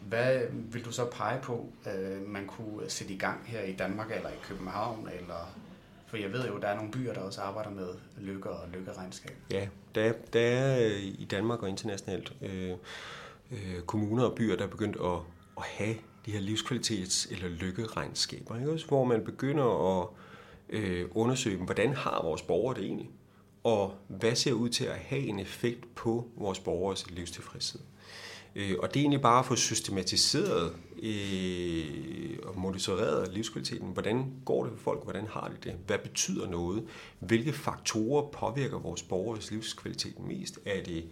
hvad 0.00 0.40
vil 0.52 0.84
du 0.84 0.92
så 0.92 1.04
pege 1.04 1.40
på, 1.42 1.68
øh, 1.86 2.28
man 2.28 2.46
kunne 2.46 2.90
sætte 2.90 3.14
i 3.14 3.18
gang 3.18 3.40
her 3.46 3.62
i 3.62 3.72
Danmark 3.72 4.12
eller 4.12 4.28
i 4.28 4.38
København? 4.42 5.08
Eller, 5.20 5.54
for 6.06 6.16
jeg 6.16 6.32
ved 6.32 6.46
jo, 6.46 6.58
der 6.58 6.68
er 6.68 6.76
nogle 6.76 6.90
byer, 6.90 7.14
der 7.14 7.20
også 7.20 7.40
arbejder 7.40 7.70
med 7.70 7.88
lykke 8.18 8.50
og 8.50 8.68
lykkeregnskab. 8.74 9.36
Ja, 9.50 9.68
der 9.94 10.02
er, 10.02 10.12
der 10.32 10.40
er 10.40 10.96
i 10.96 11.26
Danmark 11.30 11.62
og 11.62 11.68
internationalt 11.68 12.32
øh, 12.42 12.70
øh, 13.52 13.80
kommuner 13.86 14.24
og 14.24 14.34
byer, 14.34 14.56
der 14.56 14.64
er 14.64 14.68
begyndt 14.68 14.96
at, 14.96 15.18
at 15.56 15.62
have 15.62 15.94
de 16.26 16.30
her 16.30 16.40
livskvalitets- 16.40 17.32
eller 17.32 17.48
lykkeregnskaber, 17.48 18.58
ikke? 18.58 18.72
Også, 18.72 18.86
hvor 18.86 19.04
man 19.04 19.24
begynder 19.24 20.00
at 20.00 20.08
øh, 20.70 21.06
undersøge, 21.10 21.56
hvordan 21.56 21.92
har 21.92 22.22
vores 22.22 22.42
borgere 22.42 22.76
det 22.76 22.84
egentlig? 22.84 23.10
Og 23.64 23.94
hvad 24.08 24.34
ser 24.34 24.52
ud 24.52 24.68
til 24.68 24.84
at 24.84 24.96
have 24.96 25.22
en 25.22 25.38
effekt 25.38 25.94
på 25.94 26.28
vores 26.36 26.58
borgers 26.58 27.10
livstilfredshed? 27.10 27.80
Øh, 28.54 28.76
og 28.78 28.94
det 28.94 29.00
er 29.00 29.04
egentlig 29.04 29.20
bare 29.20 29.38
at 29.38 29.46
få 29.46 29.56
systematiseret 29.56 30.72
øh, 31.02 32.38
og 32.42 32.58
monitoreret 32.58 33.34
livskvaliteten. 33.34 33.92
Hvordan 33.92 34.32
går 34.44 34.64
det 34.64 34.72
for 34.72 34.82
folk? 34.82 35.02
Hvordan 35.02 35.26
har 35.26 35.48
de 35.48 35.70
det? 35.70 35.78
Hvad 35.86 35.98
betyder 35.98 36.50
noget? 36.50 36.84
Hvilke 37.18 37.52
faktorer 37.52 38.30
påvirker 38.30 38.78
vores 38.78 39.02
borgers 39.02 39.50
livskvalitet 39.50 40.18
mest? 40.18 40.58
Er 40.66 40.82
det, 40.82 41.04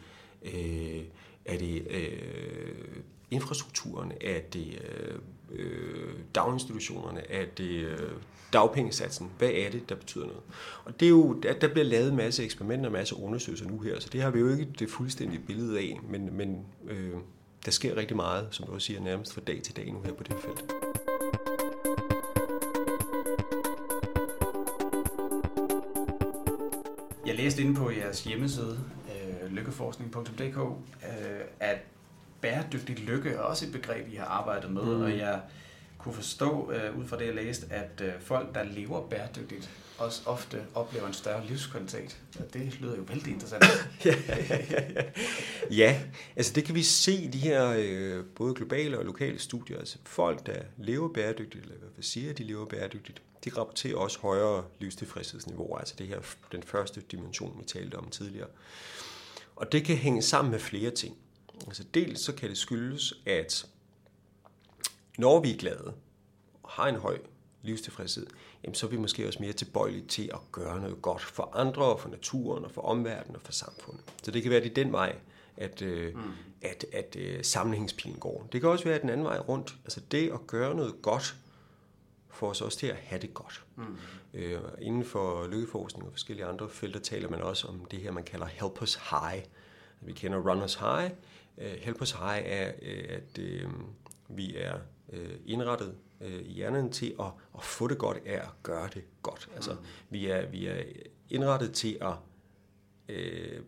øh, 0.43 1.03
er 1.45 1.59
det 1.59 1.87
øh, 1.91 3.03
infrastrukturen? 3.31 4.13
Er 4.21 4.41
det 4.41 4.83
øh, 4.85 5.19
øh, 5.53 6.15
daginstitutionerne? 6.35 7.31
Er 7.31 7.47
det 7.59 7.71
øh, 7.71 8.11
dagpengesatsen? 8.53 9.31
Hvad 9.39 9.51
er 9.51 9.71
det, 9.71 9.89
der 9.89 9.95
betyder 9.95 10.27
noget? 10.27 10.43
Og 10.85 11.01
det 11.01 11.07
er 11.07 11.11
jo, 11.11 11.33
der, 11.33 11.53
der 11.53 11.69
bliver 11.69 11.85
lavet 11.85 12.11
en 12.11 12.17
masse 12.17 12.45
eksperimenter, 12.45 12.87
og 12.87 12.93
masse 12.93 13.17
undersøgelser 13.17 13.67
nu 13.67 13.79
her, 13.79 14.01
så 14.01 14.09
det 14.13 14.23
har 14.23 14.31
vi 14.31 14.39
jo 14.39 14.49
ikke 14.49 14.69
det 14.79 14.91
fuldstændige 14.91 15.43
billede 15.47 15.79
af, 15.79 15.99
men, 16.11 16.37
men 16.37 16.67
øh, 16.89 17.15
der 17.65 17.71
sker 17.71 17.97
rigtig 17.97 18.17
meget, 18.17 18.49
som 18.51 18.67
du 18.67 18.73
også 18.73 18.87
siger, 18.87 19.01
nærmest 19.01 19.35
fra 19.35 19.41
dag 19.41 19.63
til 19.63 19.77
dag 19.77 19.93
nu 19.93 20.01
her 20.05 20.13
på 20.13 20.23
det 20.23 20.37
felt. 20.41 20.65
Jeg 27.27 27.37
læste 27.37 27.63
inde 27.63 27.75
på 27.75 27.91
jeres 27.91 28.25
hjemmeside, 28.25 28.79
øh, 29.09 29.53
lykkeforskning.dk, 29.53 30.59
øh, 30.59 31.41
at 31.61 31.79
bæredygtig 32.41 32.99
lykke 32.99 33.31
er 33.31 33.41
også 33.41 33.67
et 33.67 33.73
begreb, 33.73 34.09
I 34.13 34.15
har 34.15 34.27
arbejdet 34.27 34.71
med, 34.71 34.83
mm. 34.83 35.03
og 35.03 35.19
jeg 35.19 35.41
kunne 35.99 36.15
forstå, 36.15 36.73
øh, 36.73 36.99
ud 36.99 37.07
fra 37.07 37.19
det 37.19 37.27
jeg 37.27 37.35
læste, 37.35 37.67
at 37.71 38.01
øh, 38.01 38.13
folk, 38.21 38.55
der 38.55 38.63
lever 38.63 39.09
bæredygtigt, 39.09 39.71
også 39.99 40.23
ofte 40.27 40.63
oplever 40.75 41.07
en 41.07 41.13
større 41.13 41.47
livskvalitet. 41.47 42.19
Og 42.39 42.55
det 42.55 42.81
lyder 42.81 42.97
jo 42.97 43.03
vældig 43.03 43.33
interessant. 43.33 43.65
ja, 44.05 44.15
ja, 45.71 46.01
altså 46.37 46.53
det 46.53 46.65
kan 46.65 46.75
vi 46.75 46.83
se 46.83 47.13
i 47.13 47.29
de 47.29 47.39
her 47.39 47.75
øh, 47.79 48.25
både 48.25 48.55
globale 48.55 48.99
og 48.99 49.05
lokale 49.05 49.39
studier. 49.39 49.79
Altså 49.79 49.99
folk, 50.05 50.47
der 50.47 50.61
lever 50.77 51.09
bæredygtigt, 51.09 51.65
eller 51.65 51.77
hvad 51.95 52.03
siger, 52.03 52.31
at 52.31 52.39
de 52.39 52.45
lever 52.45 52.67
bæredygtigt, 52.67 53.23
de 53.45 53.51
rapporterer 53.57 53.97
også 53.97 54.19
højere 54.19 54.65
livstilfredshedsniveauer, 54.79 55.79
altså 55.79 55.95
det 55.99 56.07
her, 56.07 56.21
den 56.53 56.63
første 56.63 57.01
dimension, 57.01 57.57
vi 57.61 57.65
talte 57.65 57.95
om 57.95 58.09
tidligere. 58.11 58.49
Og 59.57 59.73
det 59.73 59.85
kan 59.85 59.97
hænge 59.97 60.23
sammen 60.23 60.51
med 60.51 60.59
flere 60.59 60.91
ting. 60.91 61.17
Altså 61.67 61.85
dels 61.95 62.21
så 62.21 62.35
kan 62.35 62.49
det 62.49 62.59
skyldes, 62.59 63.15
at 63.27 63.67
når 65.19 65.41
vi 65.41 65.53
er 65.53 65.57
glade 65.57 65.95
og 66.63 66.71
har 66.71 66.87
en 66.87 66.97
høj 66.97 67.19
livstilfredshed, 67.63 68.27
jamen 68.65 68.75
så 68.75 68.87
er 68.87 68.91
vi 68.91 68.97
måske 68.97 69.27
også 69.27 69.39
mere 69.43 69.53
tilbøjelige 69.53 70.07
til 70.07 70.31
at 70.35 70.41
gøre 70.53 70.81
noget 70.81 71.03
godt 71.03 71.23
for 71.23 71.51
andre, 71.55 71.85
og 71.85 72.01
for 72.01 72.09
naturen, 72.09 72.65
og 72.65 72.71
for 72.71 72.83
omverdenen 72.83 73.37
og 73.37 73.43
for 73.43 73.53
samfundet. 73.53 74.03
Så 74.23 74.31
det 74.31 74.43
kan 74.43 74.51
være, 74.51 74.61
at 74.61 74.65
det 74.65 74.79
er 74.79 74.85
den 74.85 74.93
vej, 74.93 75.17
at, 75.57 75.83
øh, 75.83 76.15
mm. 76.15 76.23
at, 76.63 76.85
at 76.93 77.17
uh, 77.17 77.43
sammenhængspilen 77.43 78.19
går. 78.19 78.49
Det 78.53 78.61
kan 78.61 78.71
også 78.71 78.85
være 78.85 79.01
den 79.01 79.09
anden 79.09 79.27
vej 79.27 79.39
rundt. 79.39 79.77
Altså 79.85 80.01
det 80.11 80.31
at 80.33 80.47
gøre 80.47 80.75
noget 80.75 81.03
godt, 81.03 81.37
får 82.39 82.51
os 82.51 82.61
også 82.61 82.79
til 82.79 82.87
at 82.87 82.97
have 82.97 83.21
det 83.21 83.35
godt. 83.35 83.65
Mm. 83.77 83.97
Øh, 84.35 84.61
inden 84.81 85.05
for 85.05 85.47
lykkeforskning 85.47 86.07
og 86.07 86.13
forskellige 86.13 86.47
andre 86.47 86.69
felter 86.69 87.01
taler 87.01 87.29
man 87.29 87.41
også 87.41 87.69
om 87.69 87.85
det 87.85 88.01
her, 88.01 88.13
man 88.13 88.25
kalder 88.25 88.47
help 88.47 88.83
us 88.83 88.95
high. 88.95 89.43
Vi 90.01 90.13
kender 90.13 90.39
runners 90.39 90.75
high. 90.75 91.11
Uh, 91.59 91.65
help 91.65 92.03
us 92.03 92.11
high 92.11 92.43
er, 92.45 92.73
uh, 92.83 93.15
at 93.15 93.39
uh, 93.39 93.73
vi 94.29 94.57
er 94.57 94.79
øh, 95.13 95.35
indrettet 95.47 95.95
øh, 96.21 96.41
i 96.41 96.53
hjernen 96.53 96.93
til 96.93 97.15
at, 97.21 97.27
at 97.55 97.65
få 97.65 97.89
det 97.89 97.99
godt 97.99 98.19
af 98.27 98.37
at 98.37 98.49
gøre 98.63 98.89
det 98.95 99.05
godt. 99.23 99.49
Altså, 99.55 99.73
mm. 99.73 99.79
vi, 100.11 100.27
er, 100.27 100.47
vi 100.47 100.67
er 100.67 100.83
indrettet 101.29 101.73
til 101.73 101.99
at 102.01 102.15
øh, 103.09 103.61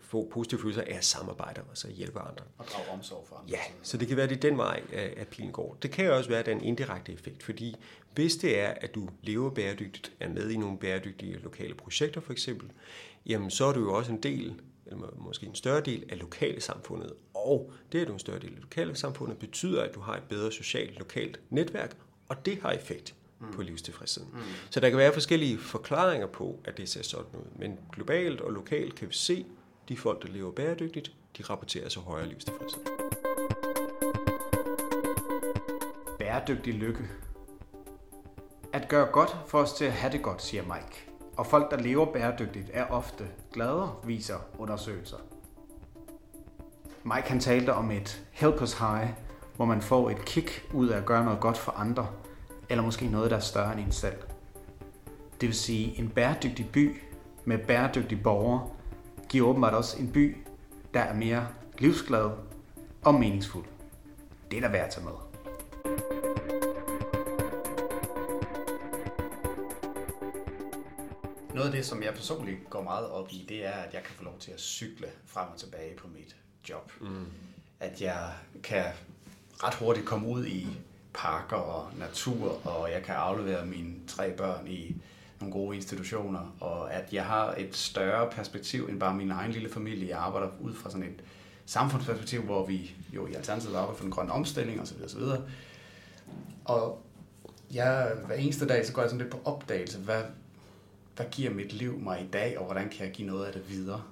få 0.00 0.28
positive 0.32 0.60
følelser 0.60 0.82
af 0.82 0.96
at 0.96 1.04
samarbejde 1.04 1.60
og 1.70 1.76
så 1.76 1.88
hjælpe 1.88 2.20
andre. 2.20 2.44
Og 2.58 2.64
drage 2.66 2.88
omsorg 2.88 3.26
for 3.28 3.36
andre. 3.36 3.50
Ja, 3.50 3.60
så 3.82 3.96
det 3.96 4.08
kan 4.08 4.16
være, 4.16 4.26
det 4.26 4.36
er 4.36 4.40
den 4.40 4.58
vej, 4.58 4.82
at 4.92 5.28
pilen 5.28 5.52
går. 5.52 5.78
Det 5.82 5.90
kan 5.90 6.12
også 6.12 6.30
være, 6.30 6.42
den 6.42 6.60
indirekte 6.64 7.12
effekt, 7.12 7.42
fordi 7.42 7.76
hvis 8.14 8.36
det 8.36 8.58
er, 8.58 8.68
at 8.68 8.94
du 8.94 9.08
lever 9.22 9.50
bæredygtigt, 9.50 10.12
er 10.20 10.28
med 10.28 10.50
i 10.50 10.56
nogle 10.56 10.78
bæredygtige 10.78 11.38
lokale 11.38 11.74
projekter 11.74 12.20
for 12.20 12.32
eksempel, 12.32 12.70
jamen 13.26 13.50
så 13.50 13.64
er 13.64 13.72
du 13.72 13.80
jo 13.80 13.94
også 13.94 14.12
en 14.12 14.22
del, 14.22 14.60
eller 14.86 15.14
måske 15.16 15.46
en 15.46 15.54
større 15.54 15.80
del 15.80 16.04
af 16.08 16.18
lokale 16.18 16.60
samfundet. 16.60 17.12
Og 17.34 17.72
det, 17.92 18.00
at 18.00 18.06
du 18.06 18.12
er 18.12 18.14
en 18.14 18.20
større 18.20 18.38
del 18.38 18.54
af 18.54 18.60
lokale 18.60 18.96
samfundet, 18.96 19.38
betyder, 19.38 19.82
at 19.82 19.94
du 19.94 20.00
har 20.00 20.16
et 20.16 20.22
bedre 20.28 20.52
socialt, 20.52 20.98
lokalt 20.98 21.40
netværk, 21.50 21.96
og 22.28 22.46
det 22.46 22.58
har 22.62 22.72
effekt 22.72 23.14
mm. 23.40 23.52
på 23.52 23.62
livstilfredsheden. 23.62 24.30
Mm. 24.32 24.40
Så 24.70 24.80
der 24.80 24.88
kan 24.88 24.98
være 24.98 25.12
forskellige 25.12 25.58
forklaringer 25.58 26.26
på, 26.26 26.60
at 26.64 26.76
det 26.76 26.88
ser 26.88 27.02
sådan 27.02 27.24
ud. 27.34 27.58
Men 27.58 27.78
globalt 27.92 28.40
og 28.40 28.52
lokalt 28.52 28.94
kan 28.94 29.08
vi 29.08 29.14
se, 29.14 29.46
de 29.90 29.96
folk, 29.96 30.22
der 30.22 30.28
lever 30.28 30.52
bæredygtigt, 30.52 31.12
de 31.38 31.42
rapporterer 31.42 31.88
så 31.88 32.00
højere 32.00 32.28
livstilfredshed. 32.28 32.82
Bæredygtig 36.18 36.74
lykke. 36.74 37.00
At 38.72 38.88
gøre 38.88 39.06
godt 39.06 39.36
for 39.46 39.58
os 39.58 39.72
til 39.72 39.84
at 39.84 39.92
have 39.92 40.12
det 40.12 40.22
godt, 40.22 40.42
siger 40.42 40.62
Mike. 40.62 41.10
Og 41.36 41.46
folk, 41.46 41.70
der 41.70 41.76
lever 41.76 42.12
bæredygtigt, 42.12 42.70
er 42.72 42.84
ofte 42.84 43.24
gladere, 43.52 43.94
viser 44.04 44.38
undersøgelser. 44.58 45.16
Mike 47.04 47.28
han 47.28 47.40
talte 47.40 47.72
om 47.72 47.90
et 47.90 48.26
helpers 48.30 48.78
high, 48.78 49.08
hvor 49.56 49.64
man 49.64 49.82
får 49.82 50.10
et 50.10 50.24
kick 50.24 50.68
ud 50.74 50.88
af 50.88 50.98
at 50.98 51.06
gøre 51.06 51.24
noget 51.24 51.40
godt 51.40 51.58
for 51.58 51.72
andre, 51.72 52.08
eller 52.68 52.84
måske 52.84 53.06
noget, 53.06 53.30
der 53.30 53.36
er 53.36 53.40
større 53.40 53.72
end 53.72 53.80
en 53.80 53.92
selv. 53.92 54.16
Det 55.40 55.46
vil 55.48 55.56
sige, 55.56 55.98
en 55.98 56.08
bæredygtig 56.08 56.70
by 56.72 57.00
med 57.44 57.58
bæredygtige 57.58 58.22
borgere 58.22 58.68
giver 59.30 59.48
åbenbart 59.48 59.74
også 59.74 59.98
en 59.98 60.12
by, 60.12 60.36
der 60.94 61.00
er 61.00 61.14
mere 61.14 61.48
livsglad 61.78 62.30
og 63.02 63.14
meningsfuld. 63.14 63.66
Det 64.50 64.56
er 64.56 64.60
der 64.60 64.68
værd 64.68 64.86
at 64.86 64.90
tage 64.90 65.04
med. 65.04 65.12
Noget 71.54 71.66
af 71.66 71.72
det, 71.72 71.86
som 71.86 72.02
jeg 72.02 72.14
personligt 72.14 72.70
går 72.70 72.82
meget 72.82 73.08
op 73.08 73.28
i, 73.30 73.46
det 73.48 73.66
er, 73.66 73.72
at 73.72 73.94
jeg 73.94 74.02
kan 74.02 74.14
få 74.14 74.24
lov 74.24 74.38
til 74.38 74.50
at 74.50 74.60
cykle 74.60 75.06
frem 75.26 75.48
og 75.52 75.58
tilbage 75.58 75.96
på 75.96 76.08
mit 76.08 76.36
job. 76.68 76.92
Mm. 77.00 77.26
At 77.80 78.02
jeg 78.02 78.32
kan 78.62 78.84
ret 79.64 79.74
hurtigt 79.74 80.06
komme 80.06 80.28
ud 80.28 80.46
i 80.46 80.66
parker 81.14 81.56
og 81.56 81.88
natur, 81.98 82.66
og 82.66 82.90
jeg 82.90 83.02
kan 83.02 83.14
aflevere 83.14 83.66
mine 83.66 83.94
tre 84.06 84.32
børn 84.36 84.66
i 84.66 84.96
nogle 85.40 85.52
gode 85.52 85.76
institutioner, 85.76 86.56
og 86.60 86.94
at 86.94 87.12
jeg 87.12 87.24
har 87.24 87.54
et 87.58 87.76
større 87.76 88.30
perspektiv 88.30 88.86
end 88.88 89.00
bare 89.00 89.14
min 89.14 89.30
egen 89.30 89.52
lille 89.52 89.70
familie. 89.70 90.08
Jeg 90.08 90.18
arbejder 90.18 90.48
ud 90.60 90.74
fra 90.74 90.90
sådan 90.90 91.06
et 91.06 91.22
samfundsperspektiv, 91.66 92.42
hvor 92.42 92.66
vi 92.66 92.94
jo 93.14 93.26
i 93.26 93.34
Alternativet 93.34 93.74
arbejder 93.76 93.94
for 93.94 94.02
den 94.02 94.12
grønne 94.12 94.32
omstilling 94.32 94.80
osv. 94.80 94.96
osv. 95.04 95.22
Og 96.64 97.02
jeg, 97.74 98.12
hver 98.26 98.34
eneste 98.34 98.66
dag, 98.66 98.86
så 98.86 98.92
går 98.92 99.02
jeg 99.02 99.10
sådan 99.10 99.20
lidt 99.20 99.32
på 99.32 99.40
opdagelse. 99.44 99.98
Hvad, 99.98 100.22
hvad 101.16 101.26
giver 101.30 101.50
mit 101.50 101.72
liv 101.72 101.98
mig 101.98 102.20
i 102.20 102.26
dag, 102.32 102.58
og 102.58 102.64
hvordan 102.64 102.88
kan 102.88 103.06
jeg 103.06 103.14
give 103.14 103.28
noget 103.28 103.46
af 103.46 103.52
det 103.52 103.70
videre? 103.70 104.02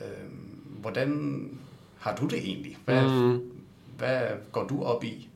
Øhm, 0.00 0.76
hvordan 0.80 1.50
har 1.98 2.16
du 2.16 2.26
det 2.26 2.38
egentlig? 2.38 2.78
Hvad, 2.84 3.08
mm. 3.08 3.52
hvad 3.98 4.28
går 4.52 4.66
du 4.66 4.84
op 4.84 5.04
i? 5.04 5.28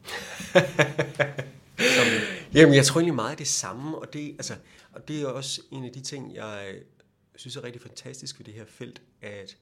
Jamen, 2.55 2.75
jeg 2.75 2.85
tror 2.85 3.01
egentlig 3.01 3.15
meget 3.15 3.39
det 3.39 3.47
samme, 3.47 3.99
og 3.99 4.13
det, 4.13 4.31
altså, 4.31 4.55
og 4.93 5.09
det 5.09 5.23
er 5.23 5.27
også 5.27 5.63
en 5.71 5.85
af 5.85 5.93
de 5.93 6.01
ting, 6.01 6.35
jeg 6.35 6.75
øh, 6.75 6.81
synes 7.37 7.57
er 7.57 7.65
rigtig 7.65 7.83
fantastisk 7.83 8.39
ved 8.39 8.45
det 8.45 8.55
her 8.55 8.65
felt, 8.65 9.03
at 9.21 9.57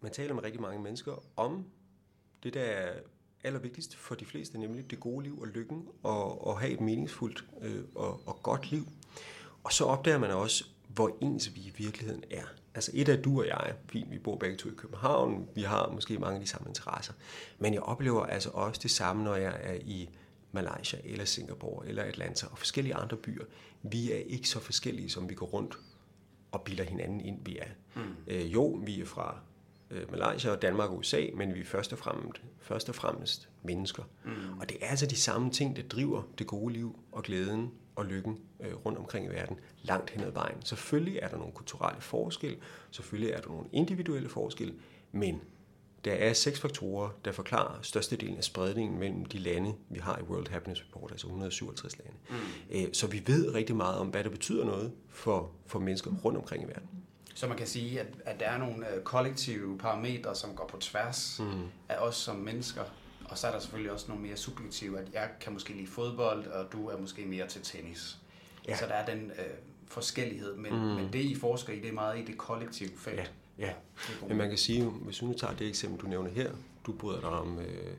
man 0.00 0.12
taler 0.12 0.34
med 0.34 0.42
rigtig 0.42 0.60
mange 0.60 0.82
mennesker 0.82 1.24
om 1.36 1.64
det, 2.42 2.54
der 2.54 2.60
er 2.60 2.92
allervigtigst 3.44 3.96
for 3.96 4.14
de 4.14 4.24
fleste, 4.24 4.58
nemlig 4.58 4.90
det 4.90 5.00
gode 5.00 5.24
liv 5.24 5.40
og 5.40 5.46
lykken, 5.46 5.86
og, 6.02 6.46
og 6.46 6.60
have 6.60 6.72
et 6.72 6.80
meningsfuldt 6.80 7.44
øh, 7.62 7.84
og, 7.94 8.22
og 8.26 8.42
godt 8.42 8.70
liv. 8.70 8.88
Og 9.64 9.72
så 9.72 9.84
opdager 9.84 10.18
man 10.18 10.30
også, 10.30 10.64
hvor 10.88 11.16
ens 11.20 11.54
vi 11.54 11.60
i 11.60 11.72
virkeligheden 11.76 12.24
er. 12.30 12.44
Altså 12.74 12.90
et 12.94 13.08
af 13.08 13.18
du 13.18 13.40
og 13.40 13.46
jeg, 13.46 13.74
fint, 13.88 14.10
vi 14.10 14.18
bor 14.18 14.36
begge 14.36 14.56
to 14.56 14.68
i 14.68 14.74
København, 14.76 15.48
vi 15.54 15.62
har 15.62 15.90
måske 15.90 16.18
mange 16.18 16.34
af 16.34 16.40
de 16.40 16.46
samme 16.46 16.68
interesser, 16.68 17.12
men 17.58 17.74
jeg 17.74 17.82
oplever 17.82 18.26
altså 18.26 18.50
også 18.50 18.80
det 18.82 18.90
samme, 18.90 19.24
når 19.24 19.34
jeg 19.36 19.60
er 19.62 19.74
i 19.74 20.08
Malaysia 20.52 20.98
eller 21.04 21.24
Singapore 21.24 21.88
eller 21.88 22.02
Atlanta 22.02 22.46
og 22.46 22.58
forskellige 22.58 22.94
andre 22.94 23.16
byer. 23.16 23.44
Vi 23.82 24.12
er 24.12 24.16
ikke 24.16 24.48
så 24.48 24.60
forskellige, 24.60 25.10
som 25.10 25.28
vi 25.28 25.34
går 25.34 25.46
rundt 25.46 25.78
og 26.52 26.62
bilder 26.62 26.84
hinanden 26.84 27.20
ind, 27.20 27.38
vi 27.44 27.58
er. 27.58 27.68
Mm. 27.96 28.02
Øh, 28.26 28.52
jo, 28.52 28.80
vi 28.84 29.00
er 29.00 29.06
fra 29.06 29.38
øh, 29.90 30.10
Malaysia 30.10 30.50
og 30.50 30.62
Danmark 30.62 30.90
og 30.90 30.98
USA, 30.98 31.22
men 31.34 31.54
vi 31.54 31.60
er 31.60 31.64
først 31.64 31.92
og 31.92 31.98
fremmest, 31.98 32.42
først 32.60 32.88
og 32.88 32.94
fremmest 32.94 33.48
mennesker. 33.62 34.02
Mm. 34.24 34.58
Og 34.60 34.68
det 34.68 34.76
er 34.80 34.86
altså 34.86 35.06
de 35.06 35.16
samme 35.16 35.50
ting, 35.50 35.76
der 35.76 35.82
driver 35.82 36.22
det 36.38 36.46
gode 36.46 36.72
liv 36.72 36.98
og 37.12 37.22
glæden 37.22 37.70
og 37.96 38.06
lykken 38.06 38.38
øh, 38.60 38.74
rundt 38.74 38.98
omkring 38.98 39.26
i 39.26 39.28
verden 39.28 39.58
langt 39.82 40.10
hen 40.10 40.24
ad 40.24 40.30
vejen. 40.30 40.62
Selvfølgelig 40.64 41.18
er 41.22 41.28
der 41.28 41.36
nogle 41.36 41.52
kulturelle 41.52 42.00
forskelle, 42.00 42.56
selvfølgelig 42.90 43.32
er 43.32 43.40
der 43.40 43.48
nogle 43.48 43.66
individuelle 43.72 44.28
forskelle, 44.28 44.74
men 45.12 45.40
der 46.04 46.12
er 46.12 46.32
seks 46.32 46.60
faktorer, 46.60 47.10
der 47.24 47.32
forklarer 47.32 47.78
størstedelen 47.82 48.36
af 48.36 48.44
spredningen 48.44 48.98
mellem 48.98 49.24
de 49.24 49.38
lande, 49.38 49.74
vi 49.90 49.98
har 49.98 50.18
i 50.18 50.22
World 50.22 50.50
Happiness 50.50 50.82
Report, 50.82 51.10
altså 51.10 51.26
157 51.26 51.98
lande. 51.98 52.12
Mm. 52.30 52.36
Øh, 52.70 52.88
så 52.92 53.06
vi 53.06 53.22
ved 53.26 53.54
rigtig 53.54 53.76
meget 53.76 53.98
om, 53.98 54.06
hvad 54.06 54.24
det 54.24 54.32
betyder 54.32 54.64
noget 54.64 54.92
for, 55.08 55.50
for 55.66 55.78
mennesker 55.78 56.10
rundt 56.24 56.38
omkring 56.38 56.64
i 56.64 56.66
verden. 56.66 56.88
Så 57.34 57.46
man 57.46 57.56
kan 57.56 57.66
sige, 57.66 58.00
at, 58.00 58.06
at 58.24 58.40
der 58.40 58.46
er 58.46 58.58
nogle 58.58 58.94
øh, 58.94 59.02
kollektive 59.02 59.78
parametre, 59.78 60.34
som 60.34 60.54
går 60.54 60.66
på 60.66 60.76
tværs 60.76 61.40
mm. 61.40 61.62
af 61.88 61.96
os 61.96 62.16
som 62.16 62.36
mennesker. 62.36 62.82
Og 63.24 63.38
så 63.38 63.46
er 63.46 63.52
der 63.52 63.58
selvfølgelig 63.58 63.92
også 63.92 64.06
nogle 64.08 64.22
mere 64.22 64.36
subjektive, 64.36 64.98
at 64.98 65.06
jeg 65.12 65.28
kan 65.40 65.52
måske 65.52 65.72
lide 65.72 65.86
fodbold, 65.86 66.46
og 66.46 66.72
du 66.72 66.88
er 66.88 66.98
måske 66.98 67.26
mere 67.26 67.46
til 67.46 67.62
tennis. 67.62 68.18
Ja. 68.68 68.76
Så 68.76 68.86
der 68.86 68.94
er 68.94 69.06
den 69.06 69.30
øh, 69.38 69.44
forskellighed, 69.86 70.56
men, 70.56 70.72
mm. 70.72 70.78
men 70.78 71.12
det 71.12 71.20
I 71.20 71.34
forsker 71.34 71.72
i, 71.72 71.80
det 71.80 71.88
er 71.88 71.92
meget 71.92 72.18
i 72.18 72.24
det 72.24 72.38
kollektive 72.38 72.90
felt. 72.98 73.16
Ja. 73.16 73.24
Ja, 73.58 73.72
men 74.28 74.36
man 74.36 74.48
kan 74.48 74.58
sige, 74.58 74.84
hvis 74.84 75.22
vi 75.22 75.26
nu 75.26 75.32
tager 75.32 75.54
det 75.54 75.68
eksempel, 75.68 76.00
du 76.00 76.06
nævner 76.06 76.30
her, 76.30 76.52
du 76.86 76.92
bryder 76.92 77.20
dig 77.20 77.28
om, 77.28 77.58
øh, 77.58 77.94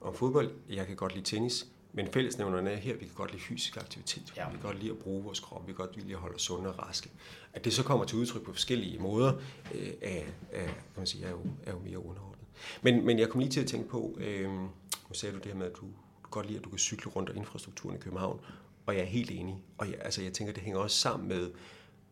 om 0.00 0.14
fodbold, 0.14 0.50
jeg 0.68 0.86
kan 0.86 0.96
godt 0.96 1.14
lide 1.14 1.24
tennis, 1.24 1.66
men 1.92 2.08
fællesnævnerne 2.12 2.70
er 2.70 2.76
her, 2.76 2.94
vi 2.94 3.04
kan 3.04 3.14
godt 3.14 3.32
lide 3.32 3.42
fysisk 3.42 3.76
aktivitet, 3.76 4.32
ja. 4.36 4.48
vi 4.48 4.52
kan 4.52 4.62
godt 4.62 4.78
lide 4.78 4.90
at 4.90 4.98
bruge 4.98 5.24
vores 5.24 5.40
krop, 5.40 5.66
vi 5.66 5.72
kan 5.72 5.86
godt 5.86 5.96
lide 5.96 6.12
at 6.12 6.18
holde 6.18 6.34
os 6.34 6.42
sunde 6.42 6.68
og 6.68 6.78
raske. 6.78 7.10
At 7.52 7.64
det 7.64 7.72
så 7.72 7.82
kommer 7.82 8.04
til 8.04 8.18
udtryk 8.18 8.42
på 8.42 8.52
forskellige 8.52 8.98
måder, 8.98 9.32
øh, 9.74 9.88
er, 10.02 10.22
er, 10.52 10.64
kan 10.66 10.74
man 10.96 11.06
sige, 11.06 11.24
er, 11.24 11.30
jo, 11.30 11.40
er 11.62 11.72
jo 11.72 11.78
mere 11.78 11.98
underordnet. 11.98 12.46
Men, 12.82 13.06
men 13.06 13.18
jeg 13.18 13.28
kom 13.28 13.38
lige 13.38 13.50
til 13.50 13.60
at 13.60 13.66
tænke 13.66 13.88
på, 13.88 14.18
øh, 14.20 14.50
nu 14.50 14.68
sagde 15.12 15.34
du 15.34 15.38
det 15.38 15.46
her 15.46 15.58
med, 15.58 15.66
at 15.66 15.76
du, 15.76 15.86
godt 16.30 16.46
lide, 16.46 16.58
at 16.58 16.64
du 16.64 16.68
kan 16.70 16.78
cykle 16.78 17.10
rundt 17.10 17.30
af 17.30 17.36
infrastrukturen 17.36 17.96
i 17.96 17.98
København, 17.98 18.40
og 18.86 18.94
jeg 18.94 19.02
er 19.02 19.06
helt 19.06 19.30
enig. 19.30 19.62
Og 19.78 19.86
jeg, 19.90 19.96
altså, 20.00 20.22
jeg 20.22 20.32
tænker, 20.32 20.52
det 20.52 20.62
hænger 20.62 20.80
også 20.80 20.96
sammen 20.96 21.28
med, 21.28 21.50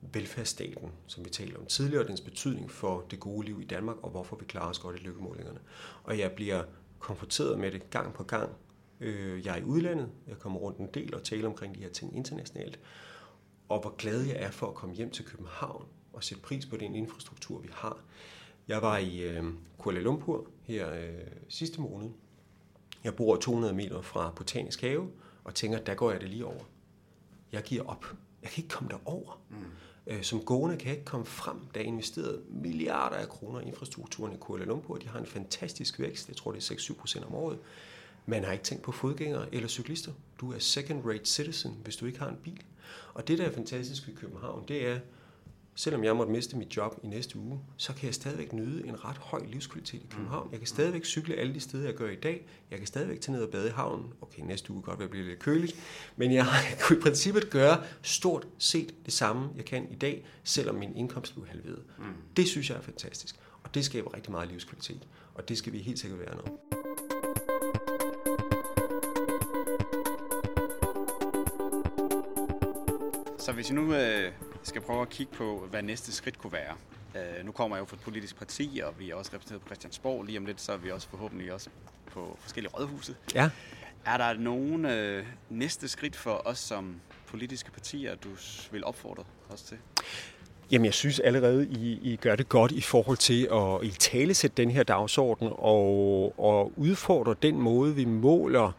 velfærdsstaten, 0.00 0.92
som 1.06 1.24
vi 1.24 1.30
talte 1.30 1.56
om 1.56 1.66
tidligere, 1.66 2.02
og 2.02 2.08
dens 2.08 2.20
betydning 2.20 2.70
for 2.70 3.06
det 3.11 3.20
gode 3.20 3.46
liv 3.46 3.61
i 3.61 3.64
Danmark, 3.64 3.96
og 4.02 4.11
hvorfor 4.11 4.37
vi 4.37 4.44
klarer 4.44 4.70
os 4.70 4.78
godt 4.78 4.96
i 4.96 4.98
lykkemålingerne. 4.98 5.58
Og 6.04 6.18
jeg 6.18 6.32
bliver 6.32 6.64
konfronteret 6.98 7.58
med 7.58 7.72
det 7.72 7.90
gang 7.90 8.14
på 8.14 8.22
gang. 8.22 8.52
Øh, 9.00 9.46
jeg 9.46 9.54
er 9.54 9.61
i 9.61 9.64
udlandet, 9.64 10.11
jeg 10.28 10.38
kommer 10.38 10.61
rundt 10.61 10.78
en 10.78 10.88
del 10.94 11.14
og 11.14 11.22
taler 11.22 11.48
omkring 11.48 11.74
de 11.74 11.80
her 11.80 11.88
ting 11.88 12.16
internationalt, 12.16 12.80
og 13.68 13.80
hvor 13.80 13.94
glad 13.96 14.22
jeg 14.22 14.37
er 14.37 14.50
for 14.50 14.66
at 14.66 14.74
komme 14.74 14.94
hjem 14.94 15.11
til 15.11 15.24
København 15.24 15.84
og 16.12 16.24
sætte 16.24 16.42
pris 16.42 16.66
på 16.66 16.76
den 16.76 16.94
infrastruktur, 16.94 17.58
vi 17.58 17.68
har. 17.72 17.98
Jeg 18.68 18.82
var 18.82 18.98
i 18.98 19.20
øh, 19.22 19.44
Kuala 19.78 20.00
Lumpur 20.00 20.46
her 20.62 20.92
øh, 20.92 21.26
sidste 21.48 21.80
måned. 21.80 22.11
Jeg 23.04 23.16
bor 23.16 23.37
200 23.37 23.74
meter 23.74 24.02
fra 24.02 24.32
Botanisk 24.37 24.80
Have, 24.80 25.11
og 25.44 25.54
tænker, 25.54 25.78
der 25.78 25.94
går 25.94 26.11
jeg 26.11 26.20
det 26.20 26.28
lige 26.28 26.46
over. 26.46 26.64
Jeg 27.52 27.62
giver 27.62 27.84
op. 27.84 28.04
Jeg 28.42 28.50
kan 28.50 28.62
ikke 28.62 28.74
komme 28.74 28.88
derover. 28.88 29.40
Mm. 29.50 29.56
Øh, 30.09 30.23
som 30.23 30.40
gående 30.40 30.77
kan 30.77 30.92
ikke 30.92 31.05
komme 31.05 31.27
frem. 31.27 31.57
Der 31.75 31.81
er 31.81 31.85
investeret 31.85 32.42
milliarder 32.49 33.16
af 33.16 33.29
kroner 33.29 33.61
i 33.61 33.64
infrastrukturen 33.64 34.33
i 34.33 34.37
Kuala 34.40 34.64
Lumpur. 34.64 34.97
De 34.97 35.09
har 35.09 35.18
en 35.18 35.27
fantastisk 35.27 36.01
vækst. 36.01 36.29
Jeg 36.29 36.37
tror, 36.37 36.53
det 36.53 36.71
er 36.71 36.75
6-7 36.75 36.94
procent 36.94 37.25
om 37.25 37.35
året. 37.35 37.59
Man 38.27 38.44
har 38.44 38.53
ikke 38.53 38.64
tænkt 38.64 38.83
på 38.83 38.92
fodgængere 38.92 39.55
eller 39.55 39.68
cyklister. 39.68 40.12
Du 40.40 40.53
er 40.53 40.59
second-rate 40.59 41.25
citizen, 41.25 41.77
hvis 41.85 41.97
du 41.97 42.07
ikke 42.07 42.18
har 42.18 42.29
en 42.29 42.38
bil. 42.44 42.62
Og 43.14 43.29
det, 43.29 43.38
der 43.38 43.44
er 43.44 43.53
fantastisk 43.53 44.09
ved 44.09 44.16
København, 44.16 44.64
det 44.68 44.87
er, 44.87 44.99
selvom 45.78 46.04
jeg 46.04 46.16
måtte 46.16 46.32
miste 46.32 46.56
mit 46.56 46.76
job 46.76 47.00
i 47.02 47.06
næste 47.06 47.38
uge, 47.38 47.60
så 47.76 47.94
kan 47.94 48.06
jeg 48.06 48.14
stadigvæk 48.14 48.52
nyde 48.52 48.86
en 48.86 49.04
ret 49.04 49.18
høj 49.18 49.40
livskvalitet 49.46 50.00
i 50.00 50.04
mm. 50.04 50.10
København. 50.10 50.48
Jeg 50.50 50.60
kan 50.60 50.66
stadigvæk 50.66 51.04
cykle 51.04 51.34
alle 51.34 51.54
de 51.54 51.60
steder, 51.60 51.84
jeg 51.84 51.94
gør 51.94 52.10
i 52.10 52.16
dag. 52.16 52.46
Jeg 52.70 52.78
kan 52.78 52.86
stadigvæk 52.86 53.20
tage 53.20 53.32
ned 53.32 53.42
og 53.42 53.50
bade 53.50 53.68
i 53.68 53.70
havnen. 53.70 54.12
Okay, 54.20 54.42
næste 54.42 54.72
uge 54.72 54.82
godt 54.82 54.98
være 54.98 55.08
blive 55.08 55.24
lidt 55.24 55.38
køligt, 55.38 55.76
men 56.16 56.32
jeg 56.32 56.46
kan 56.86 56.96
i 56.96 57.00
princippet 57.00 57.50
gøre 57.50 57.82
stort 58.02 58.46
set 58.58 58.94
det 59.04 59.12
samme, 59.12 59.48
jeg 59.56 59.64
kan 59.64 59.88
i 59.90 59.94
dag, 59.94 60.26
selvom 60.44 60.74
min 60.74 60.96
indkomst 60.96 61.34
blev 61.34 61.46
halveret. 61.46 61.84
Mm. 61.98 62.04
Det 62.36 62.48
synes 62.48 62.70
jeg 62.70 62.78
er 62.78 62.82
fantastisk, 62.82 63.36
og 63.62 63.74
det 63.74 63.84
skaber 63.84 64.14
rigtig 64.14 64.32
meget 64.32 64.48
livskvalitet, 64.48 65.08
og 65.34 65.48
det 65.48 65.58
skal 65.58 65.72
vi 65.72 65.78
helt 65.78 65.98
sikkert 65.98 66.20
være 66.20 66.30
om. 66.30 66.58
Så 73.38 73.52
hvis 73.52 73.70
I 73.70 73.72
nu 73.72 73.94
øh 73.94 74.32
skal 74.68 74.83
prøve 74.83 75.02
at 75.02 75.09
kigge 75.09 75.33
på, 75.33 75.66
hvad 75.70 75.83
næste 75.83 76.12
skridt 76.12 76.38
kunne 76.38 76.52
være. 76.52 76.74
Øh, 77.16 77.46
nu 77.46 77.52
kommer 77.52 77.76
jeg 77.76 77.81
jo 77.81 77.87
fra 77.87 77.96
et 77.96 78.00
politisk 78.00 78.37
parti, 78.37 78.81
og 78.85 78.94
vi 78.98 79.11
er 79.11 79.14
også 79.14 79.31
repræsenteret 79.35 79.62
på 79.62 79.68
Christiansborg. 79.68 80.24
Lige 80.24 80.38
om 80.38 80.46
lidt, 80.46 80.61
så 80.61 80.72
er 80.72 80.76
vi 80.76 80.90
også 80.90 81.09
forhåbentlig 81.09 81.52
også 81.52 81.70
på 82.12 82.37
forskellige 82.40 82.72
rådhuse. 82.72 83.16
Ja. 83.35 83.50
Er 84.04 84.16
der 84.16 84.33
nogen 84.33 84.85
øh, 84.85 85.26
næste 85.50 85.88
skridt 85.88 86.16
for 86.16 86.42
os 86.44 86.59
som 86.59 87.00
politiske 87.26 87.70
partier, 87.70 88.14
du 88.14 88.28
vil 88.72 88.85
opfordre 88.85 89.24
os 89.50 89.62
til? 89.62 89.76
Jamen, 90.70 90.85
jeg 90.85 90.94
synes 90.94 91.20
allerede, 91.20 91.68
I, 91.68 92.12
I 92.12 92.16
gør 92.16 92.37
det 92.37 92.48
godt 92.48 92.72
i 92.72 92.81
forhold 92.81 93.16
til 93.16 93.48
at 93.52 93.87
i 93.87 93.90
talesætte 93.90 94.57
den 94.57 94.70
her 94.70 94.83
dagsorden 94.83 95.48
og, 95.52 96.35
og 96.40 96.72
udfordre 96.76 97.35
den 97.42 97.61
måde, 97.61 97.94
vi 97.94 98.04
måler 98.04 98.72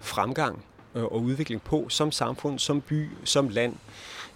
fremgang 0.00 0.64
øh, 0.94 1.04
og 1.04 1.22
udvikling 1.22 1.62
på 1.62 1.88
som 1.88 2.12
samfund, 2.12 2.58
som 2.58 2.80
by, 2.80 3.08
som 3.24 3.48
land. 3.48 3.76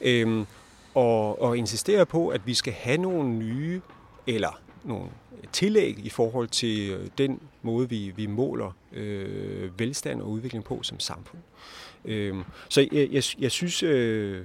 Øhm, 0.03 0.47
og, 0.95 1.43
og 1.43 1.59
insistere 1.59 2.07
på, 2.07 2.29
at 2.29 2.47
vi 2.47 2.55
skal 2.55 2.73
have 2.73 2.99
nogle 2.99 3.29
nye 3.29 3.81
eller 4.27 4.61
nogle 4.85 5.09
tillæg 5.53 5.99
i 5.99 6.09
forhold 6.09 6.49
til 6.49 6.91
øh, 6.91 7.09
den 7.19 7.41
måde, 7.63 7.89
vi, 7.89 8.13
vi 8.17 8.27
måler 8.27 8.77
øh, 8.93 9.79
velstand 9.79 10.23
og 10.23 10.31
udvikling 10.31 10.65
på 10.65 10.83
som 10.83 11.01
samfund. 11.01 11.43
Øhm, 12.05 12.45
så 12.69 12.81
jeg, 12.93 13.09
jeg, 13.13 13.23
jeg 13.39 13.51
synes, 13.51 13.83
øh, 13.83 14.45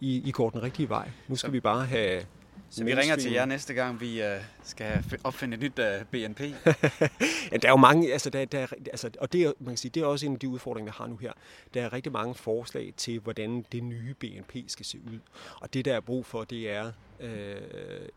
I, 0.00 0.22
I 0.24 0.30
går 0.30 0.50
den 0.50 0.62
rigtige 0.62 0.88
vej. 0.88 1.10
Nu 1.28 1.36
skal 1.36 1.52
vi 1.52 1.60
bare 1.60 1.84
have... 1.84 2.22
Så 2.72 2.84
vi 2.84 2.94
ringer 2.94 3.16
til 3.16 3.32
jer 3.32 3.44
næste 3.44 3.74
gang, 3.74 4.00
vi 4.00 4.22
uh, 4.22 4.26
skal 4.62 5.04
opfinde 5.24 5.54
et 5.54 5.60
nyt 5.60 5.78
øh, 5.78 6.04
BNP? 6.04 6.40
ja, 7.52 7.56
der 7.56 7.68
er 7.68 7.68
jo 7.68 7.76
mange, 7.76 8.12
altså, 8.12 8.30
der, 8.30 8.44
der, 8.44 8.66
altså, 8.90 9.10
og 9.20 9.32
det 9.32 9.42
er, 9.42 9.52
man 9.58 9.68
kan 9.68 9.76
sige, 9.76 9.90
det 9.94 10.02
er 10.02 10.06
også 10.06 10.26
en 10.26 10.32
af 10.32 10.38
de 10.38 10.48
udfordringer, 10.48 10.92
vi 10.92 10.96
har 10.96 11.06
nu 11.06 11.16
her. 11.16 11.32
Der 11.74 11.82
er 11.82 11.92
rigtig 11.92 12.12
mange 12.12 12.34
forslag 12.34 12.92
til, 12.96 13.20
hvordan 13.20 13.66
det 13.72 13.82
nye 13.82 14.14
BNP 14.14 14.56
skal 14.66 14.86
se 14.86 14.98
ud. 15.12 15.18
Og 15.60 15.74
det, 15.74 15.84
der 15.84 15.94
er 15.94 16.00
brug 16.00 16.26
for, 16.26 16.44
det 16.44 16.70
er 16.70 16.92
øh, 17.20 17.56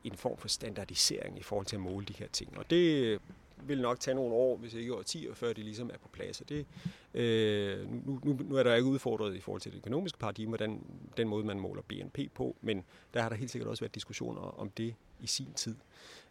en 0.03 0.13
form 0.15 0.37
for 0.37 0.47
standardisering 0.47 1.39
i 1.39 1.43
forhold 1.43 1.65
til 1.65 1.75
at 1.75 1.81
måle 1.81 2.05
de 2.05 2.13
her 2.19 2.27
ting. 2.27 2.57
Og 2.57 2.69
det 2.69 3.19
vil 3.67 3.81
nok 3.81 3.99
tage 3.99 4.15
nogle 4.15 4.35
år, 4.35 4.57
hvis 4.57 4.73
ikke 4.73 4.95
årtier, 4.95 5.33
før 5.33 5.53
det 5.53 5.63
ligesom 5.63 5.89
er 5.93 5.97
på 5.97 6.07
plads. 6.07 6.41
Og 6.41 6.49
det, 6.49 6.65
øh, 7.13 8.05
nu, 8.05 8.19
nu, 8.23 8.39
nu 8.43 8.55
er 8.55 8.63
der 8.63 8.75
ikke 8.75 8.87
udfordret 8.87 9.35
i 9.35 9.39
forhold 9.39 9.61
til 9.61 9.71
det 9.71 9.77
økonomiske 9.77 10.17
paradigme, 10.17 10.57
den, 10.57 10.83
den 11.17 11.27
måde, 11.27 11.45
man 11.45 11.59
måler 11.59 11.81
BNP 11.81 12.19
på, 12.33 12.55
men 12.61 12.83
der 13.13 13.21
har 13.21 13.29
der 13.29 13.35
helt 13.35 13.51
sikkert 13.51 13.69
også 13.69 13.83
været 13.83 13.95
diskussioner 13.95 14.41
om 14.41 14.69
det 14.69 14.95
i 15.19 15.27
sin 15.27 15.53
tid, 15.55 15.75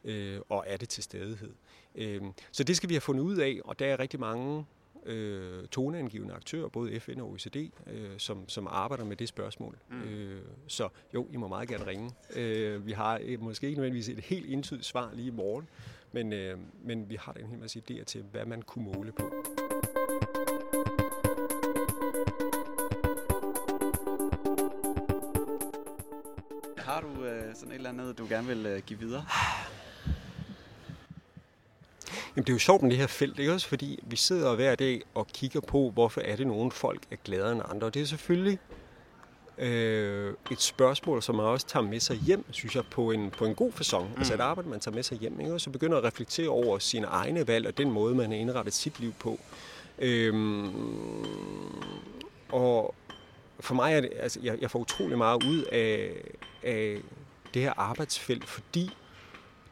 øh, 0.04 0.40
og 0.48 0.64
er 0.66 0.76
det 0.76 0.88
til 0.88 1.02
stedighed. 1.02 1.52
Øh, 1.94 2.22
så 2.52 2.64
det 2.64 2.76
skal 2.76 2.88
vi 2.88 2.94
have 2.94 3.00
fundet 3.00 3.22
ud 3.22 3.36
af, 3.36 3.60
og 3.64 3.78
der 3.78 3.86
er 3.86 4.00
rigtig 4.00 4.20
mange 4.20 4.64
øh, 5.06 5.66
toneangivende 5.68 6.34
aktører, 6.34 6.68
både 6.68 7.00
FN 7.00 7.20
og 7.20 7.30
OECD, 7.30 7.56
øh, 7.86 8.18
som, 8.18 8.48
som 8.48 8.66
arbejder 8.70 9.04
med 9.04 9.16
det 9.16 9.28
spørgsmål. 9.28 9.78
Mm. 9.90 10.02
Øh, 10.02 10.42
så 10.66 10.88
jo, 11.14 11.26
I 11.32 11.36
må 11.36 11.48
meget 11.48 11.68
gerne 11.68 11.86
ringe. 11.86 12.10
Øh, 12.36 12.86
vi 12.86 12.92
har 12.92 13.20
øh, 13.22 13.42
måske 13.42 13.66
ikke 13.66 13.76
nødvendigvis 13.76 14.08
et 14.08 14.18
helt 14.18 14.52
entydigt 14.52 14.86
svar 14.86 15.10
lige 15.14 15.28
i 15.28 15.30
morgen, 15.30 15.68
men, 16.14 16.32
øh, 16.32 16.58
men 16.84 17.10
vi 17.10 17.16
har 17.20 17.32
da 17.32 17.40
en 17.40 17.46
hel 17.46 17.58
masse 17.58 17.82
idéer 17.90 18.04
til, 18.04 18.22
hvad 18.22 18.44
man 18.44 18.62
kunne 18.62 18.84
måle 18.84 19.12
på. 19.12 19.30
Har 26.78 27.00
du 27.00 27.24
øh, 27.24 27.54
sådan 27.54 27.70
et 27.70 27.74
eller 27.74 27.90
andet, 27.90 28.18
du 28.18 28.26
gerne 28.28 28.46
vil 28.46 28.66
øh, 28.66 28.82
give 28.86 28.98
videre? 28.98 29.24
Jamen, 32.36 32.44
det 32.44 32.48
er 32.48 32.54
jo 32.54 32.58
sjovt 32.58 32.82
med 32.82 32.90
det 32.90 32.98
her 32.98 33.06
felt, 33.06 33.38
ikke 33.38 33.52
også? 33.52 33.68
Fordi 33.68 33.98
vi 34.02 34.16
sidder 34.16 34.54
hver 34.54 34.74
dag 34.74 35.02
og 35.14 35.26
kigger 35.26 35.60
på, 35.60 35.90
hvorfor 35.90 36.20
er 36.20 36.36
det 36.36 36.46
nogle 36.46 36.70
folk 36.70 37.02
er 37.10 37.16
gladere 37.24 37.52
end 37.52 37.62
andre. 37.64 37.86
Og 37.86 37.94
det 37.94 38.02
er 38.02 38.06
selvfølgelig 38.06 38.58
øh, 39.58 40.34
et 40.50 40.60
spørgsmål, 40.60 41.22
som 41.22 41.34
man 41.34 41.44
også 41.44 41.66
tager 41.66 41.84
med 41.84 42.00
sig 42.00 42.16
hjem, 42.16 42.44
synes 42.50 42.74
jeg, 42.76 42.84
på 42.90 43.10
en, 43.10 43.30
på 43.30 43.44
en 43.44 43.54
god 43.54 43.72
façon. 43.72 44.02
Mm. 44.02 44.14
Altså 44.18 44.34
et 44.34 44.40
arbejde, 44.40 44.68
man 44.68 44.80
tager 44.80 44.94
med 44.94 45.02
sig 45.02 45.18
hjem, 45.18 45.40
ikke? 45.40 45.52
og 45.52 45.60
så 45.60 45.70
begynder 45.70 45.98
at 45.98 46.04
reflektere 46.04 46.48
over 46.48 46.78
sine 46.78 47.06
egne 47.06 47.46
valg 47.46 47.66
og 47.66 47.78
den 47.78 47.90
måde, 47.90 48.14
man 48.14 48.30
har 48.30 48.38
indrettet 48.38 48.74
sit 48.74 49.00
liv 49.00 49.12
på. 49.12 49.40
Øhm, 49.98 50.72
og 52.48 52.94
for 53.60 53.74
mig 53.74 53.94
er 53.94 54.00
det, 54.00 54.10
altså, 54.20 54.40
jeg, 54.42 54.58
jeg 54.60 54.70
får 54.70 54.78
utrolig 54.78 55.18
meget 55.18 55.44
ud 55.44 55.62
af, 55.62 56.12
af 56.62 56.98
det 57.54 57.62
her 57.62 57.72
arbejdsfelt, 57.76 58.48
fordi 58.48 58.90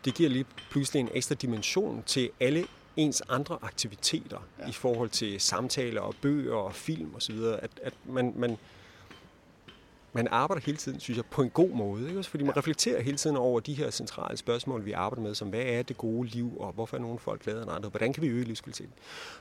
det 0.04 0.14
giver 0.14 0.30
lige 0.30 0.46
pludselig 0.70 1.00
en 1.00 1.08
ekstra 1.14 1.34
dimension 1.34 2.02
til 2.06 2.30
alle 2.40 2.66
ens 2.96 3.22
andre 3.28 3.58
aktiviteter 3.62 4.38
ja. 4.58 4.68
i 4.68 4.72
forhold 4.72 5.10
til 5.10 5.40
samtaler 5.40 6.00
og 6.00 6.14
bøger 6.22 6.54
og 6.54 6.74
film 6.74 7.14
osv. 7.14 7.36
At, 7.36 7.70
at 7.82 7.94
man, 8.04 8.32
man, 8.36 8.58
man 10.12 10.28
arbejder 10.30 10.62
hele 10.66 10.78
tiden, 10.78 11.00
synes 11.00 11.16
jeg, 11.16 11.24
på 11.24 11.42
en 11.42 11.50
god 11.50 11.68
måde. 11.68 12.06
Ikke? 12.06 12.18
Også 12.18 12.30
fordi 12.30 12.44
man 12.44 12.56
reflekterer 12.56 13.02
hele 13.02 13.16
tiden 13.16 13.36
over 13.36 13.60
de 13.60 13.74
her 13.74 13.90
centrale 13.90 14.36
spørgsmål, 14.36 14.84
vi 14.84 14.92
arbejder 14.92 15.22
med, 15.22 15.34
som 15.34 15.48
hvad 15.48 15.60
er 15.60 15.82
det 15.82 15.98
gode 15.98 16.28
liv, 16.28 16.52
og 16.60 16.72
hvorfor 16.72 16.96
er 16.96 17.00
nogle 17.00 17.18
folk 17.18 17.42
gladere 17.42 17.62
end 17.62 17.72
andre? 17.72 17.88
Hvordan 17.88 18.12
kan 18.12 18.22
vi 18.22 18.28
øge 18.28 18.44
livskvaliteten? 18.44 18.92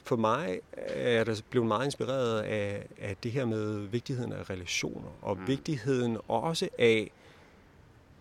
For 0.04 0.16
mig 0.16 0.60
er 0.88 1.24
der 1.24 1.42
blevet 1.50 1.68
meget 1.68 1.86
inspireret 1.86 2.42
af, 2.42 2.86
af 3.02 3.16
det 3.24 3.32
her 3.32 3.46
med 3.46 3.80
vigtigheden 3.80 4.34
af 4.34 4.50
relationer, 4.50 5.10
og 5.22 5.38
mm. 5.38 5.48
vigtigheden 5.48 6.18
også 6.28 6.70
af 6.78 7.12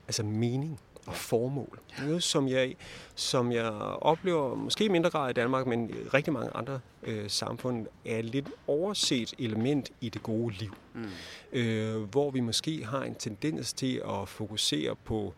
altså 0.09 0.23
mening 0.23 0.81
og 1.07 1.15
formål. 1.15 1.79
Noget, 2.03 2.23
som 2.23 2.49
jeg, 2.49 2.77
som 3.15 3.53
jeg 3.53 3.71
oplever, 4.01 4.55
måske 4.55 4.85
i 4.85 4.89
mindre 4.89 5.11
grad 5.11 5.31
i 5.31 5.33
Danmark, 5.33 5.67
men 5.67 5.91
i 5.91 5.93
rigtig 5.93 6.33
mange 6.33 6.51
andre 6.55 6.81
øh, 7.03 7.31
samfund, 7.31 7.87
er 8.05 8.19
et 8.19 8.25
lidt 8.25 8.49
overset 8.67 9.35
element 9.39 9.91
i 10.01 10.09
det 10.09 10.23
gode 10.23 10.55
liv. 10.59 10.75
Mm. 10.95 11.05
Øh, 11.53 12.03
hvor 12.03 12.31
vi 12.31 12.41
måske 12.41 12.85
har 12.85 13.03
en 13.03 13.15
tendens 13.15 13.73
til 13.73 14.03
at 14.21 14.29
fokusere 14.29 14.97
på 15.05 15.35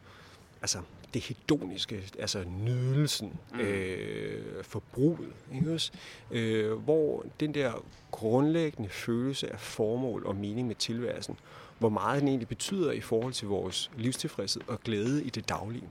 altså, 0.63 0.79
det 1.15 1.23
hedoniske, 1.23 2.03
altså 2.19 2.45
nydelsen, 2.65 3.39
mm. 3.53 3.61
øh, 3.61 4.65
forbruget. 4.65 5.33
Ikke 5.55 5.73
også? 5.75 5.93
Øh, 6.31 6.73
hvor 6.73 7.25
den 7.41 7.55
der 7.55 7.85
grundlæggende 8.11 8.89
følelse 8.89 9.53
af 9.53 9.61
formål 9.61 10.27
og 10.27 10.37
mening 10.37 10.67
med 10.67 10.75
tilværelsen 10.75 11.37
hvor 11.83 11.89
meget 11.89 12.21
den 12.21 12.29
egentlig 12.29 12.49
betyder 12.49 12.93
i 12.93 13.01
forhold 13.01 13.33
til 13.33 13.49
vores 13.49 13.91
livstilfredshed 13.97 14.63
og 14.67 14.81
glæde 14.81 15.25
i 15.25 15.31
det 15.31 15.49
daglige. 15.49 15.89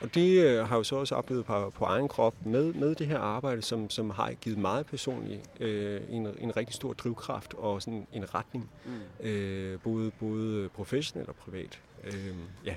Og 0.00 0.14
det 0.14 0.44
øh, 0.44 0.58
har 0.58 0.66
jeg 0.66 0.78
jo 0.78 0.82
så 0.82 0.96
også 0.96 1.14
oplevet 1.14 1.44
på, 1.44 1.70
på 1.70 1.84
egen 1.84 2.08
krop 2.08 2.34
med, 2.46 2.72
med 2.72 2.94
det 2.94 3.06
her 3.06 3.18
arbejde, 3.18 3.62
som, 3.62 3.90
som 3.90 4.10
har 4.10 4.32
givet 4.32 4.58
meget 4.58 4.86
personligt 4.86 5.40
øh, 5.60 6.00
en, 6.08 6.26
en 6.38 6.56
rigtig 6.56 6.74
stor 6.74 6.92
drivkraft 6.92 7.54
og 7.54 7.82
sådan 7.82 8.06
en 8.12 8.34
retning, 8.34 8.70
mm. 8.84 9.26
øh, 9.26 9.80
både, 9.80 10.10
både 10.10 10.68
professionelt 10.68 11.28
og 11.28 11.34
privat. 11.34 11.80
Øh, 12.04 12.34
ja. 12.66 12.74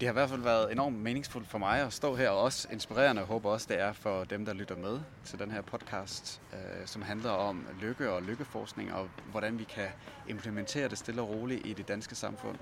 Det 0.00 0.08
har 0.08 0.12
i 0.12 0.18
hvert 0.18 0.28
fald 0.28 0.42
været 0.42 0.72
enormt 0.72 0.98
meningsfuldt 0.98 1.48
for 1.48 1.58
mig 1.58 1.80
at 1.80 1.92
stå 1.92 2.14
her, 2.14 2.30
og 2.30 2.42
også 2.42 2.68
inspirerende, 2.72 3.22
og 3.22 3.28
håber 3.28 3.50
også, 3.50 3.66
det 3.70 3.80
er 3.80 3.92
for 3.92 4.24
dem, 4.24 4.44
der 4.44 4.52
lytter 4.52 4.76
med 4.76 5.00
til 5.24 5.38
den 5.38 5.50
her 5.50 5.62
podcast, 5.62 6.40
øh, 6.52 6.86
som 6.86 7.02
handler 7.02 7.30
om 7.30 7.66
lykke 7.80 8.10
og 8.10 8.22
lykkeforskning, 8.22 8.94
og 8.94 9.08
hvordan 9.30 9.58
vi 9.58 9.64
kan 9.64 9.88
implementere 10.28 10.88
det 10.88 10.98
stille 10.98 11.22
og 11.22 11.28
roligt 11.28 11.66
i 11.66 11.72
det 11.72 11.88
danske 11.88 12.14
samfund. 12.14 12.56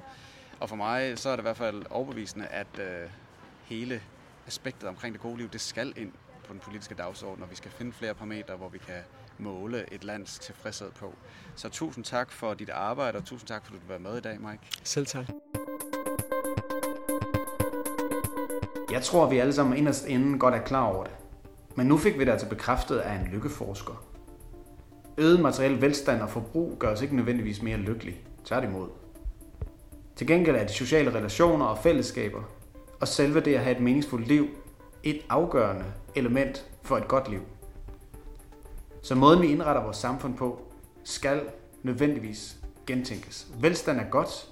Og 0.61 0.69
for 0.69 0.77
mig 0.77 1.19
så 1.19 1.29
er 1.29 1.37
det 1.37 1.43
i 1.43 1.43
hvert 1.43 1.57
fald 1.57 1.83
overbevisende, 1.91 2.47
at 2.47 2.79
øh, 2.79 3.11
hele 3.65 4.03
aspektet 4.47 4.89
omkring 4.89 5.15
det 5.15 5.23
gode 5.23 5.37
liv, 5.37 5.49
det 5.49 5.61
skal 5.61 5.93
ind 5.97 6.13
på 6.47 6.53
den 6.53 6.61
politiske 6.61 6.95
dagsorden, 6.95 7.43
og 7.43 7.51
vi 7.51 7.57
skal 7.57 7.71
finde 7.71 7.93
flere 7.93 8.15
parametre, 8.15 8.57
hvor 8.57 8.69
vi 8.69 8.79
kan 8.79 9.03
måle 9.39 9.93
et 9.93 10.05
lands 10.05 10.39
tilfredshed 10.39 10.91
på. 10.91 11.15
Så 11.55 11.69
tusind 11.69 12.05
tak 12.05 12.33
for 12.33 12.55
dit 12.55 12.71
arbejde, 12.71 13.19
og 13.19 13.25
tusind 13.25 13.49
tak 13.49 13.67
for, 13.67 13.75
at 13.75 13.81
du 13.81 13.93
var 13.93 13.99
med 13.99 14.19
i 14.19 14.21
dag, 14.21 14.41
Mike. 14.41 14.63
Selv 14.83 15.07
tak. 15.07 15.44
Jeg 18.95 19.03
tror, 19.03 19.29
vi 19.29 19.39
alle 19.39 19.53
sammen 19.53 19.77
inderst 19.77 20.07
inden 20.07 20.39
godt 20.39 20.55
er 20.55 20.59
klar 20.59 20.85
over 20.85 21.05
det. 21.05 21.13
Men 21.77 21.87
nu 21.87 21.97
fik 21.97 22.19
vi 22.19 22.25
det 22.25 22.31
altså 22.31 22.49
bekræftet 22.49 22.99
af 22.99 23.15
en 23.15 23.29
lykkeforsker. 23.33 24.05
Øget 25.19 25.41
materiel 25.41 25.81
velstand 25.81 26.21
og 26.23 26.31
forbrug 26.31 26.77
gør 26.79 26.93
os 26.93 27.03
ikke 27.03 27.17
nødvendigvis 27.17 27.63
mere 27.63 27.77
lykkelige. 27.77 28.17
Tværtimod. 28.45 28.89
Til 30.17 30.27
gengæld 30.27 30.57
er 30.57 30.67
de 30.67 30.73
sociale 30.73 31.15
relationer 31.15 31.65
og 31.65 31.79
fællesskaber, 31.79 32.43
og 33.01 33.09
selve 33.09 33.41
det 33.41 33.55
at 33.55 33.61
have 33.61 33.77
et 33.77 33.83
meningsfuldt 33.83 34.29
liv, 34.29 34.49
et 35.03 35.21
afgørende 35.29 35.85
element 36.15 36.71
for 36.83 36.97
et 36.97 37.09
godt 37.09 37.31
liv. 37.31 37.41
Så 39.03 39.15
måden 39.15 39.43
vi 39.43 39.47
indretter 39.47 39.83
vores 39.83 39.97
samfund 39.97 40.37
på, 40.37 40.73
skal 41.05 41.41
nødvendigvis 41.83 42.57
gentænkes. 42.87 43.49
Velstand 43.61 44.01
er 44.01 44.11
godt, 44.11 44.49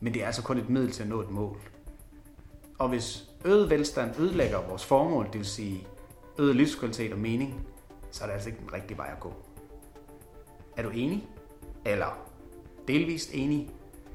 men 0.00 0.14
det 0.14 0.22
er 0.22 0.26
altså 0.26 0.42
kun 0.42 0.58
et 0.58 0.68
middel 0.68 0.90
til 0.90 1.02
at 1.02 1.08
nå 1.08 1.20
et 1.20 1.30
mål. 1.30 1.58
Og 2.78 2.88
hvis 2.88 3.33
øget 3.44 3.70
velstand 3.70 4.20
ødelægger 4.20 4.60
vores 4.68 4.84
formål, 4.84 5.26
det 5.26 5.34
vil 5.34 5.46
sige 5.46 5.86
øget 6.38 6.56
livskvalitet 6.56 7.12
og 7.12 7.18
mening, 7.18 7.66
så 8.10 8.24
er 8.24 8.26
det 8.26 8.34
altså 8.34 8.48
ikke 8.48 8.60
den 8.60 8.72
rigtige 8.72 8.98
vej 8.98 9.10
at 9.12 9.20
gå. 9.20 9.32
Er 10.76 10.82
du 10.82 10.90
enig? 10.90 11.28
Eller 11.84 12.18
delvist 12.88 13.30
enig? 13.32 13.70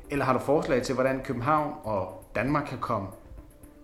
Eller 0.10 0.26
har 0.26 0.34
du 0.34 0.40
forslag 0.40 0.84
til, 0.84 0.96
hvordan 0.96 1.24
København 1.24 1.74
og 1.84 2.24
Danmark 2.36 2.68
kan 2.68 2.78
komme 2.78 3.08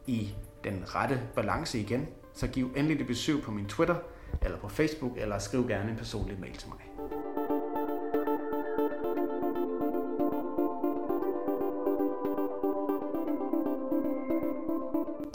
i 0.07 0.29
den 0.63 0.83
rette 0.95 1.21
balance 1.35 1.79
igen? 1.79 2.07
Så 2.33 2.47
giv 2.47 2.71
endelig 2.75 2.99
det 2.99 3.07
besøg 3.07 3.41
på 3.41 3.51
min 3.51 3.65
Twitter, 3.65 3.95
eller 4.41 4.57
på 4.57 4.69
Facebook, 4.69 5.11
eller 5.17 5.39
skriv 5.39 5.67
gerne 5.67 5.91
en 5.91 5.97
personlig 5.97 6.39
mail 6.39 6.57
til 6.57 6.69
mig. 6.69 6.94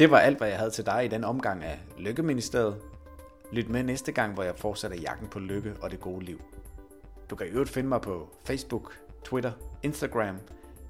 Det 0.01 0.11
var 0.11 0.19
alt, 0.19 0.39
hvad 0.39 0.49
jeg 0.49 0.59
havde 0.59 0.71
til 0.71 0.87
dig 0.87 1.05
i 1.05 1.09
den 1.09 1.25
omgang 1.25 1.65
af 1.65 1.79
Lykkeministeriet. 1.99 2.77
Lyt 3.53 3.69
med 3.69 3.83
næste 3.83 4.13
gang, 4.13 4.35
hvor 4.35 4.43
jeg 4.43 4.55
fortsætter 4.57 4.97
jagten 4.97 5.29
på 5.29 5.39
lykke 5.39 5.75
og 5.83 5.91
det 5.91 6.01
gode 6.01 6.25
liv. 6.25 6.41
Du 7.31 7.37
kan 7.37 7.47
i 7.47 7.51
øvrigt 7.51 7.71
finde 7.71 7.89
mig 7.89 8.01
på 8.01 8.29
Facebook, 8.45 8.99
Twitter, 9.25 9.53
Instagram, 9.83 10.37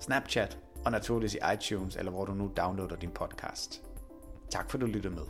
Snapchat 0.00 0.58
og 0.84 0.92
naturligvis 0.92 1.34
i 1.34 1.38
iTunes, 1.54 1.96
eller 1.96 2.12
hvor 2.12 2.24
du 2.24 2.34
nu 2.34 2.50
downloader 2.56 2.96
din 2.96 3.10
podcast. 3.10 3.82
Tak 4.50 4.70
for, 4.70 4.78
at 4.78 4.80
du 4.80 4.86
lyttede 4.86 5.14
med. 5.14 5.22